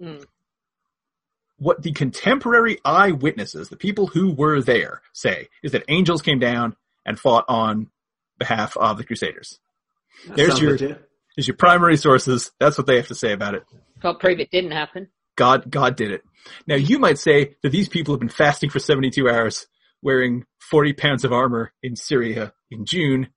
[0.00, 0.24] Mm.
[1.58, 6.76] What the contemporary eyewitnesses, the people who were there, say is that angels came down
[7.06, 7.88] and fought on
[8.38, 9.60] behalf of the Crusaders.
[10.34, 11.08] There's your legit.
[11.36, 12.50] there's your primary sources.
[12.60, 13.64] That's what they have to say about it.
[14.00, 15.08] Can't prove it didn't happen.
[15.36, 16.22] God God did it.
[16.66, 19.66] Now you might say that these people have been fasting for 72 hours,
[20.02, 23.28] wearing 40 pounds of armor in Syria in June,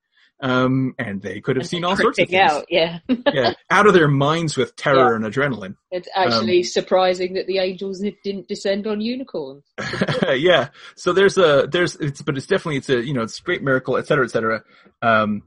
[0.42, 2.50] um, and they could have And seen all sorts of things.
[2.52, 2.98] out, yeah.
[3.32, 5.76] yeah, out of their minds with terror and adrenaline.
[5.90, 9.64] It's actually Um, surprising that the angels didn't descend on unicorns.
[10.34, 10.68] yeah.
[10.96, 13.62] So there's a there's it's but it's definitely it's a you know it's a great
[13.62, 14.62] miracle, et cetera, et cetera.
[15.00, 15.42] Um,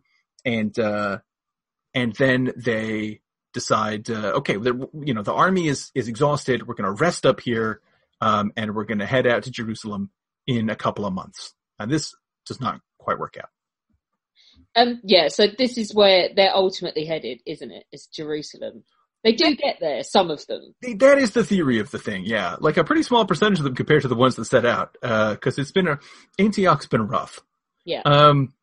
[0.45, 1.19] and uh,
[1.93, 3.21] and then they
[3.53, 6.67] decide, uh, okay, you know the army is is exhausted.
[6.67, 7.81] We're going to rest up here,
[8.21, 10.11] um, and we're going to head out to Jerusalem
[10.47, 11.53] in a couple of months.
[11.79, 12.13] And this
[12.45, 13.49] does not quite work out.
[14.75, 17.85] Um, yeah, so this is where they're ultimately headed, isn't it?
[17.91, 18.83] It's Jerusalem.
[19.23, 20.73] They do get there, some of them.
[20.81, 22.55] That is the theory of the thing, yeah.
[22.59, 25.57] Like a pretty small percentage of them compared to the ones that set out, because
[25.59, 25.99] it's been a
[26.37, 27.41] Antioch's been rough.
[27.83, 28.01] Yeah.
[28.05, 28.53] Um,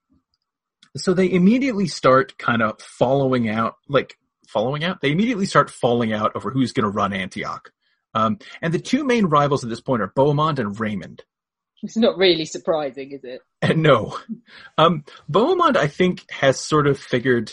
[0.97, 4.19] so they immediately start kind of following out, like
[4.49, 5.01] following out.
[5.01, 7.71] They immediately start falling out over who's going to run Antioch.
[8.15, 11.23] Um, and the two main rivals at this point are Bohemond and Raymond.
[11.83, 13.43] It's not really surprising, is it?
[13.61, 14.19] And no,
[14.79, 17.53] um, Bohemond, I think, has sort of figured,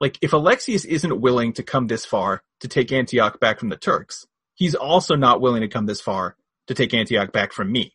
[0.00, 3.76] like, if Alexius isn't willing to come this far to take Antioch back from the
[3.76, 6.36] Turks, he's also not willing to come this far
[6.66, 7.94] to take Antioch back from me.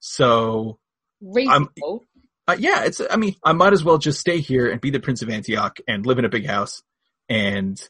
[0.00, 0.78] So,
[1.22, 2.04] Reasonable.
[2.48, 5.00] Uh, yeah, it's, I mean, I might as well just stay here and be the
[5.00, 6.82] Prince of Antioch and live in a big house
[7.28, 7.80] and,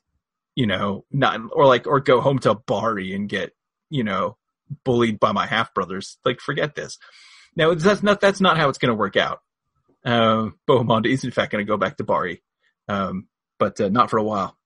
[0.54, 3.52] you know, not, or like, or go home to Bari and get,
[3.90, 4.36] you know,
[4.84, 6.18] bullied by my half brothers.
[6.24, 6.98] Like, forget this.
[7.54, 9.40] Now, that's not, that's not how it's going to work out.
[10.04, 12.42] Um, Bohemond is in fact going to go back to Bari.
[12.88, 13.28] Um,
[13.58, 14.56] but, uh, not for a while.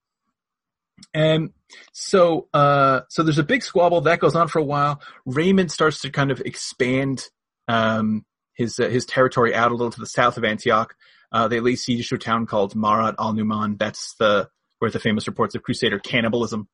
[1.13, 1.51] And
[1.93, 5.01] so, uh, so there's a big squabble that goes on for a while.
[5.25, 7.27] Raymond starts to kind of expand,
[7.67, 8.25] um,
[8.61, 10.95] his, uh, his territory out a little to the south of Antioch.
[11.31, 13.77] Uh, they lay siege to a town called Marat al Numan.
[13.77, 14.49] That's the,
[14.79, 16.67] where the famous reports of Crusader cannibalism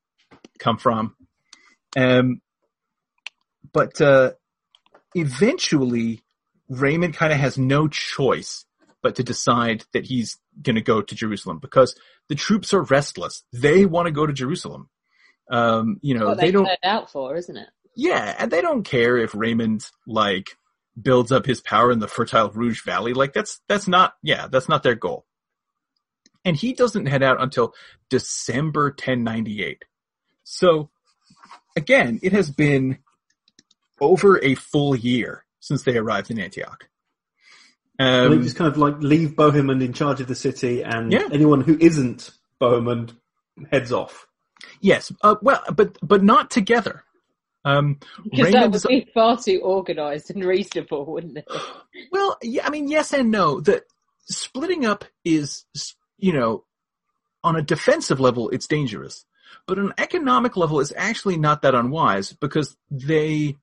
[0.60, 1.16] come from.
[1.96, 2.42] Um,
[3.74, 4.32] but, uh,
[5.16, 6.22] eventually
[6.70, 8.66] Raymond kind of has no choice
[9.02, 11.96] but to decide that he's going to go to Jerusalem because
[12.30, 13.44] the troops are restless.
[13.54, 14.90] They want to go to Jerusalem.
[15.50, 17.70] Um, you know, what they they don't, out for, isn't it?
[17.96, 20.50] yeah, and they don't care if Raymond like
[21.02, 23.14] builds up his power in the fertile Ruj Valley.
[23.14, 25.26] Like that's that's not yeah, that's not their goal.
[26.46, 27.74] And he doesn't head out until
[28.10, 29.84] December 1098.
[30.44, 30.90] So
[31.76, 33.00] again, it has been
[34.00, 36.88] over a full year since they arrived in Antioch.
[38.00, 41.12] And they Um, just kind of like leave Bohemond in charge of the city, and
[41.12, 41.28] Yeah.
[41.32, 42.30] anyone who isn't
[42.62, 43.16] Bohemond
[43.72, 44.28] heads off.
[44.82, 47.04] yes, uh, well, but but not together.
[47.68, 51.48] Um, Because that would be far too organised and reasonable, wouldn't it?
[52.12, 53.60] Well, yeah, I mean, yes and no.
[53.60, 53.84] The
[54.30, 55.66] splitting up is,
[56.18, 56.64] you know,
[57.44, 59.26] on a defensive level, it's dangerous,
[59.66, 63.58] but on an economic level, it's actually not that unwise because they,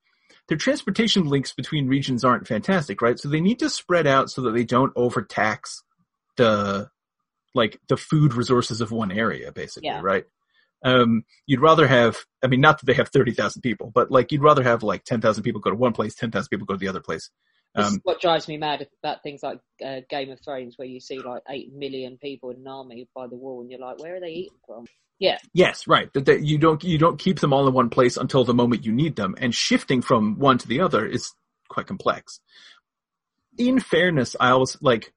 [0.49, 3.19] their transportation links between regions aren't fantastic, right?
[3.19, 5.83] So they need to spread out so that they don't overtax
[6.37, 6.91] the,
[7.55, 10.01] like, the food resources of one area, basically, Yeah.
[10.03, 10.25] right?
[10.85, 14.43] Um, you'd rather have, I mean, not that they have 30,000 people, but like, you'd
[14.43, 17.01] rather have like 10,000 people go to one place, 10,000 people go to the other
[17.01, 17.31] place.
[17.75, 20.87] This Um, is what drives me mad about things like uh, Game of Thrones, where
[20.87, 23.99] you see like eight million people in an army by the wall, and you're like,
[23.99, 24.85] where are they eating from?
[25.19, 26.13] Yeah, Yes, right.
[26.13, 28.85] That, that you don't you don't keep them all in one place until the moment
[28.85, 31.33] you need them, and shifting from one to the other is
[31.69, 32.41] quite complex.
[33.57, 35.13] In fairness, I always like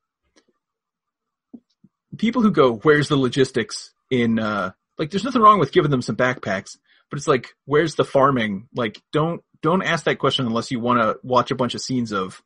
[2.18, 6.02] people who go, "Where's the logistics?" In uh, like, there's nothing wrong with giving them
[6.02, 6.78] some backpacks,
[7.10, 11.00] but it's like, "Where's the farming?" Like, don't don't ask that question unless you want
[11.00, 12.42] to watch a bunch of scenes of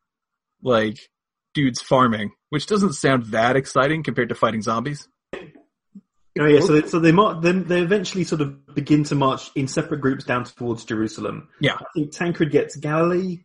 [0.61, 0.97] like
[1.53, 5.07] dudes farming, which doesn't sound that exciting compared to fighting zombies.
[6.39, 9.51] Oh yeah, so they, so they mar- then they eventually sort of begin to march
[9.53, 11.49] in separate groups down towards Jerusalem.
[11.59, 11.73] Yeah.
[11.73, 13.39] I think Tancred gets Galilee.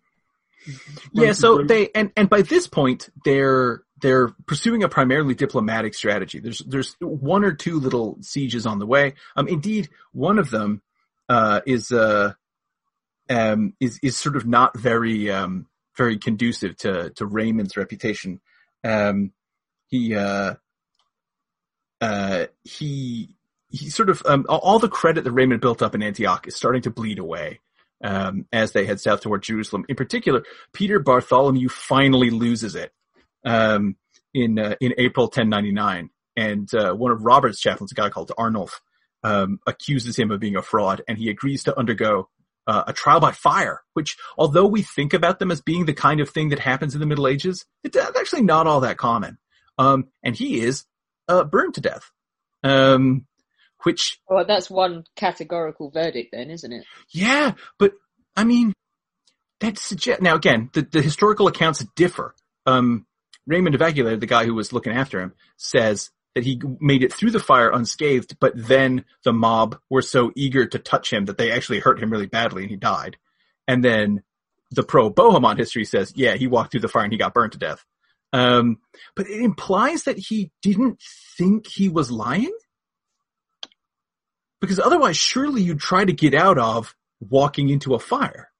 [1.12, 6.38] Yeah, so they and and by this point they're they're pursuing a primarily diplomatic strategy.
[6.38, 9.14] There's there's one or two little sieges on the way.
[9.36, 10.82] Um, indeed, one of them
[11.28, 12.32] uh, is uh
[13.30, 15.66] um is is sort of not very um
[15.96, 18.40] very conducive to to Raymond's reputation.
[18.84, 19.32] Um,
[19.88, 20.54] he uh
[22.00, 23.34] uh he
[23.70, 26.82] he sort of um all- the credit that Raymond built up in Antioch is starting
[26.82, 27.60] to bleed away
[28.04, 29.84] um, as they head south toward Jerusalem.
[29.88, 32.92] In particular, Peter Bartholomew finally loses it
[33.46, 33.96] um,
[34.34, 38.80] in uh, in April 1099, and uh, one of Robert's chaplains, a guy called Arnulf,
[39.22, 42.28] um, accuses him of being a fraud, and he agrees to undergo
[42.66, 43.82] uh, a trial by fire.
[43.94, 47.00] Which, although we think about them as being the kind of thing that happens in
[47.00, 49.38] the Middle Ages, it's actually not all that common.
[49.78, 50.84] Um, and he is
[51.28, 52.10] uh, burned to death.
[52.62, 53.26] Um,
[53.82, 56.84] which well, that's one categorical verdict, then, isn't it?
[57.10, 57.92] yeah, but
[58.34, 58.72] I mean,
[59.60, 62.34] that suggest now again the, the historical accounts differ.
[62.64, 63.06] Um,
[63.46, 67.30] Raymond of the guy who was looking after him, says that he made it through
[67.30, 71.50] the fire unscathed, but then the mob were so eager to touch him that they
[71.50, 73.16] actually hurt him really badly and he died.
[73.66, 74.22] And then
[74.70, 77.52] the pro Bohemond history says, yeah, he walked through the fire and he got burned
[77.52, 77.84] to death.
[78.32, 78.78] Um,
[79.14, 81.00] but it implies that he didn't
[81.38, 82.52] think he was lying
[84.60, 88.50] because otherwise surely you'd try to get out of walking into a fire.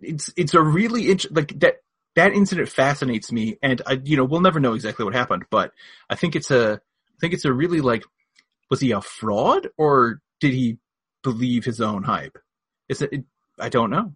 [0.00, 1.76] It's it's a really int- like that
[2.16, 5.72] that incident fascinates me, and I you know we'll never know exactly what happened, but
[6.10, 8.04] I think it's a I think it's a really like
[8.70, 10.78] was he a fraud or did he
[11.22, 12.38] believe his own hype?
[12.88, 13.24] It's a, it,
[13.60, 14.12] I don't know.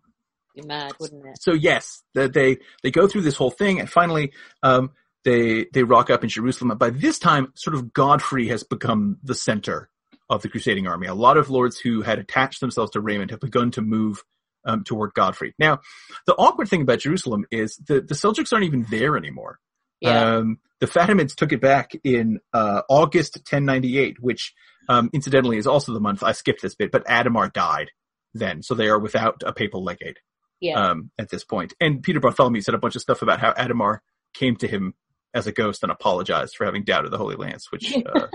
[0.54, 1.38] Be mad, wouldn't it?
[1.40, 4.32] So yes, that they they go through this whole thing, and finally,
[4.62, 4.90] um,
[5.24, 6.70] they they rock up in Jerusalem.
[6.70, 9.90] And by this time, sort of Godfrey has become the center
[10.28, 11.06] of the crusading army.
[11.06, 14.24] A lot of lords who had attached themselves to Raymond have begun to move
[14.64, 15.54] um, toward Godfrey.
[15.58, 15.80] Now,
[16.26, 19.58] the awkward thing about Jerusalem is the the Seljuks aren't even there anymore.
[20.00, 20.36] Yeah.
[20.36, 24.54] Um, the Fatimids took it back in uh, August 1098, which
[24.88, 27.90] um, incidentally is also the month I skipped this bit, but Adhemar died
[28.32, 30.18] then, so they are without a papal legate
[30.60, 30.90] yeah.
[30.90, 31.74] um, at this point.
[31.80, 33.98] And Peter Bartholomew said a bunch of stuff about how Adhemar
[34.34, 34.94] came to him
[35.34, 38.26] as a ghost and apologized for having doubted the Holy Lance, which uh,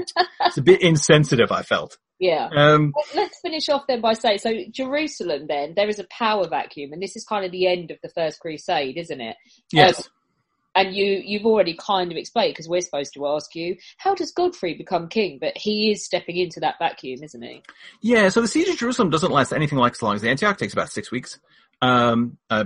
[0.41, 1.51] it's a bit insensitive.
[1.51, 1.97] I felt.
[2.19, 2.49] yeah.
[2.55, 5.47] Um, let's finish off then by saying so Jerusalem.
[5.47, 8.09] Then there is a power vacuum, and this is kind of the end of the
[8.09, 9.35] First Crusade, isn't it?
[9.71, 9.99] yes.
[9.99, 10.05] Um,
[10.77, 14.31] and you you've already kind of explained because we're supposed to ask you how does
[14.31, 17.63] Godfrey become king, but he is stepping into that vacuum, isn't he?
[18.01, 20.55] Yeah, so the siege of Jerusalem doesn't last anything like as long as the Antioch.
[20.55, 21.39] It takes about six weeks.
[21.81, 22.65] Um, uh,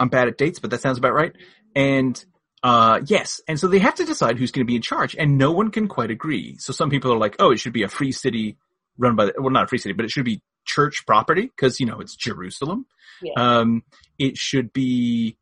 [0.00, 1.32] I'm bad at dates, but that sounds about right.
[1.76, 2.22] And
[2.62, 5.38] uh, yes, and so they have to decide who's going to be in charge, and
[5.38, 6.56] no one can quite agree.
[6.58, 8.56] So some people are like, "Oh, it should be a free city
[8.98, 11.80] run by the, well, not a free city, but it should be church property because
[11.80, 12.86] you know it's Jerusalem.
[13.22, 13.32] Yeah.
[13.36, 13.82] Um,
[14.18, 15.36] it should be."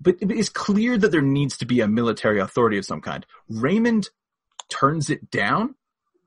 [0.00, 3.26] But it's clear that there needs to be a military authority of some kind.
[3.48, 4.10] Raymond
[4.68, 5.74] turns it down.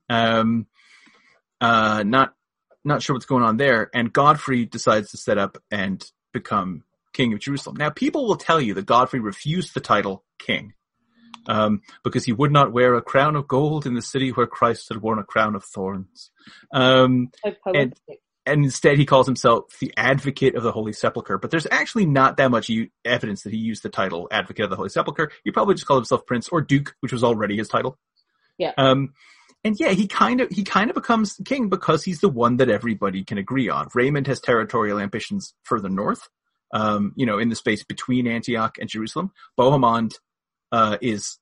[0.09, 0.67] Um,
[1.61, 2.33] uh, not
[2.83, 3.89] not sure what's going on there.
[3.93, 6.83] And Godfrey decides to set up and become
[7.14, 7.76] king of Jerusalem.
[7.78, 10.74] Now, people will tell you that Godfrey refused the title king
[11.47, 14.89] um, because he would not wear a crown of gold in the city where Christ
[14.89, 16.32] had worn a crown of thorns.
[16.74, 17.30] Um,
[17.64, 17.93] poetic.
[18.45, 21.38] and instead he calls himself the advocate of the Holy Sepulchre.
[21.38, 24.70] But there's actually not that much u- evidence that he used the title advocate of
[24.70, 25.32] the Holy Sepulchre.
[25.43, 27.97] He probably just called himself prince or duke, which was already his title.
[28.57, 28.74] Yeah.
[28.78, 29.14] Um,
[29.64, 32.70] and yeah, he kind of he kind of becomes king because he's the one that
[32.70, 33.89] everybody can agree on.
[33.93, 36.28] Raymond has territorial ambitions further north,
[36.74, 39.32] um, you know, in the space between Antioch and Jerusalem.
[39.57, 40.15] Bohemond
[40.72, 41.38] uh, is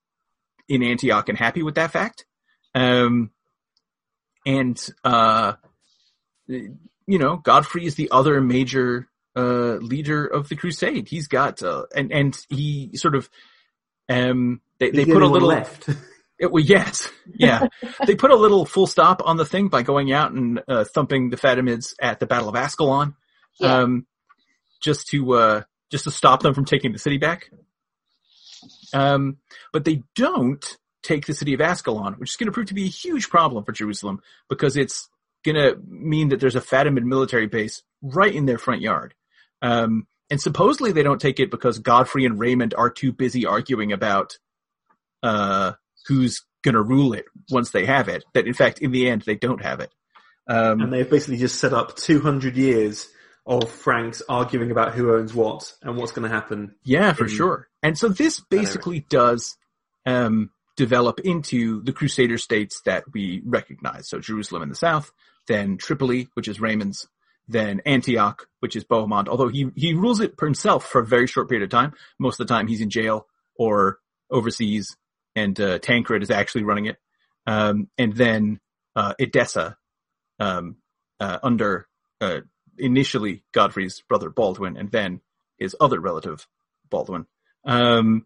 [0.68, 2.26] in Antioch and happy with that fact.
[2.76, 3.32] Um,
[4.46, 5.54] and uh,
[6.48, 6.78] you
[7.08, 11.08] know, Godfrey is the other major uh, leader of the crusade.
[11.08, 13.30] He's got uh, and and he sort of
[14.08, 15.90] um they, they put a little left.
[16.40, 17.68] it, well, yes, yeah.
[18.06, 21.30] they put a little full stop on the thing by going out and uh, thumping
[21.30, 23.16] the Fatimids at the Battle of Ascalon,
[23.60, 23.80] Yeah.
[23.80, 24.08] um,
[24.82, 25.62] just to uh,
[25.92, 27.50] just to stop them from taking the city back.
[28.94, 29.38] Um,
[29.72, 32.86] but they don't take the city of Ascalon, which is going to prove to be
[32.86, 35.08] a huge problem for Jerusalem because it's
[35.46, 39.14] going to mean that there's a Fatimid military base right in their front yard.
[39.62, 43.92] Um, and supposedly they don't take it because Godfrey and Raymond are too busy arguing
[43.92, 44.38] about
[45.24, 45.74] uh,
[46.08, 48.24] who's going to rule it once they have it.
[48.34, 49.92] That in fact, in the end, they don't have it.
[50.48, 53.08] Um, and they've basically just set up 200 years
[53.50, 56.76] of Franks arguing about who owns what and what's going to happen.
[56.84, 57.68] Yeah, for in- sure.
[57.82, 59.58] And so this basically does
[60.06, 64.08] um, develop into the Crusader states that we recognize.
[64.08, 65.12] So Jerusalem in the south,
[65.47, 67.08] then Tripoli, which is Raymond's,
[67.47, 69.28] then Antioch, which is Bohemond.
[69.28, 71.93] Although he he rules it for himself for a very short period of time.
[72.20, 73.26] Most of the time he's in jail
[73.56, 73.97] or
[74.30, 74.95] overseas,
[75.36, 76.97] and uh, Tancred is actually running it.
[77.47, 78.60] Um, and then
[78.95, 79.76] uh, Edessa,
[80.39, 80.76] um,
[81.20, 81.88] uh, under
[82.22, 82.41] uh,
[82.80, 85.22] initially Godfrey's brother Baldwin, and then
[85.58, 86.48] his other relative
[86.90, 87.26] Baldwin,
[87.66, 88.26] um,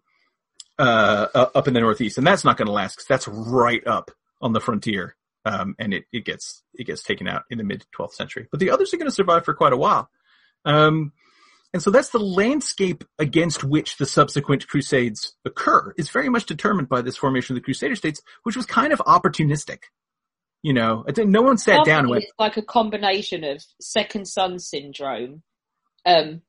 [0.80, 3.86] uh, uh, up in the northeast, and that's not going to last because that's right
[3.88, 7.64] up on the frontier, um, and it, it gets it gets taken out in the
[7.64, 8.48] mid 12th century.
[8.50, 10.10] But the others are going to survive for quite a while,
[10.66, 11.12] um,
[11.74, 15.94] and so that's the landscape against which the subsequent crusades occur.
[15.98, 19.00] is very much determined by this formation of the Crusader states, which was kind of
[19.00, 19.80] opportunistic.
[20.64, 24.60] You know, no one sat down and went, It's like a combination of second son
[24.60, 25.44] syndrome,
[26.06, 26.42] um,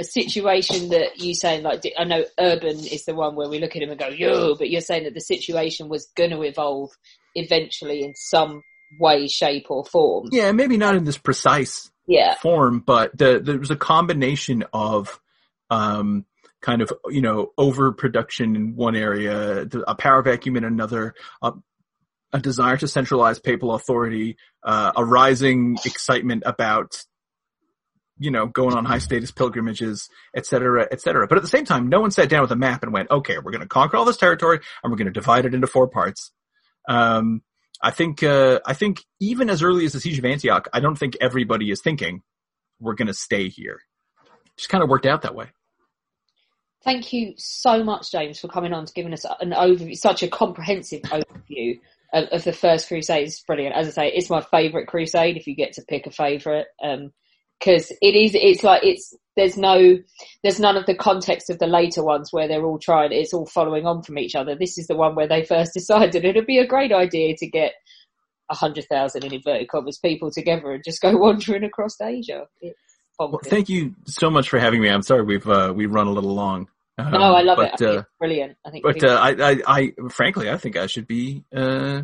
[0.00, 3.76] a situation that you saying like I know urban is the one where we look
[3.76, 6.90] at him and go yo, but you're saying that the situation was going to evolve
[7.34, 8.62] eventually in some
[8.98, 10.28] way, shape, or form.
[10.32, 15.20] yeah, maybe not in this precise Yeah, form, but the, there was a combination of,
[15.70, 16.26] um,
[16.60, 21.52] kind of, you know, overproduction in one area, a power vacuum in another, a,
[22.32, 27.04] a desire to centralize papal authority, uh, a rising excitement about,
[28.18, 31.26] you know, going on high status pilgrimages, et cetera, et cetera.
[31.26, 33.36] But at the same time, no one sat down with a map and went, okay,
[33.38, 35.88] we're going to conquer all this territory and we're going to divide it into four
[35.88, 36.32] parts.
[36.88, 37.42] Um,
[37.82, 40.96] I think, uh, I think even as early as the siege of Antioch, I don't
[40.96, 42.22] think everybody is thinking
[42.80, 43.80] we're going to stay here.
[44.56, 45.46] Just kind of worked out that way.
[46.84, 50.28] Thank you so much, James, for coming on to giving us an overview, such a
[50.28, 51.78] comprehensive overview
[52.12, 53.26] of, the First Crusade.
[53.26, 53.74] is brilliant.
[53.74, 56.66] As I say, it's my favourite crusade if you get to pick a favourite.
[56.82, 57.12] Um,
[57.62, 59.98] cause it is, it's like, it's, there's no,
[60.42, 63.46] there's none of the context of the later ones where they're all trying, it's all
[63.46, 64.54] following on from each other.
[64.54, 67.72] This is the one where they first decided it'd be a great idea to get
[68.50, 72.46] a hundred thousand in inverted commas people together and just go wandering across Asia.
[72.60, 72.78] It's
[73.18, 74.90] Well, thank you so much for having me.
[74.90, 76.68] I'm sorry we've, uh, we've run a little long.
[76.98, 77.72] Um, no, I love it.
[77.72, 78.56] I think uh, it's brilliant.
[78.66, 82.02] I think But people- uh, I, I, I, frankly, I think I should be uh,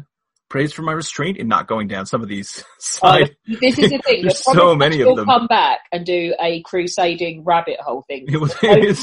[0.49, 3.37] praised for my restraint in not going down some of these side.
[3.51, 4.23] Oh, this is the thing.
[4.23, 5.27] There's so many of them.
[5.27, 8.25] come back and do a crusading rabbit hole thing.
[8.29, 8.55] It was-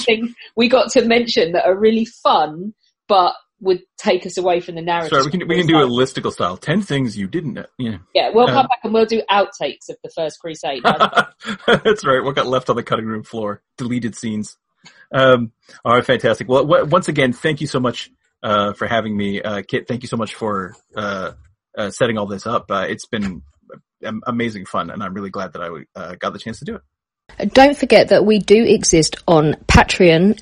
[0.03, 2.73] things we got to mention that are really fun,
[3.07, 5.11] but would take us away from the narrative.
[5.11, 6.57] Sorry, we can we can do a listicle style.
[6.57, 7.65] Ten things you didn't know.
[7.79, 10.83] Yeah, Yeah, we'll uh, come back and we'll do outtakes of the first crusade.
[11.67, 12.21] that's right.
[12.23, 13.61] What got left on the cutting room floor?
[13.77, 14.57] Deleted scenes.
[15.15, 15.53] Um,
[15.85, 16.49] all right, fantastic.
[16.49, 18.11] Well, w- once again, thank you so much
[18.43, 19.87] uh, for having me, uh, Kit.
[19.87, 21.31] Thank you so much for uh,
[21.77, 22.69] uh, setting all this up.
[22.69, 23.41] Uh, it's been
[24.27, 27.53] amazing fun, and I'm really glad that I uh, got the chance to do it.
[27.53, 30.41] Don't forget that we do exist on Patreon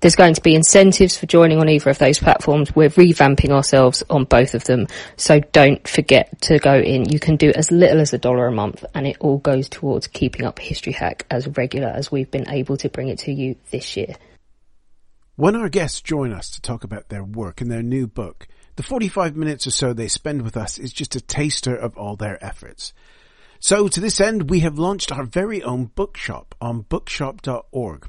[0.00, 2.74] there's going to be incentives for joining on either of those platforms.
[2.74, 4.86] We're revamping ourselves on both of them.
[5.16, 7.08] So don't forget to go in.
[7.08, 10.06] You can do as little as a dollar a month and it all goes towards
[10.06, 13.56] keeping up History Hack as regular as we've been able to bring it to you
[13.70, 14.14] this year.
[15.36, 18.82] When our guests join us to talk about their work and their new book, the
[18.82, 22.42] 45 minutes or so they spend with us is just a taster of all their
[22.44, 22.92] efforts.
[23.58, 28.08] So to this end, we have launched our very own bookshop on bookshop.org,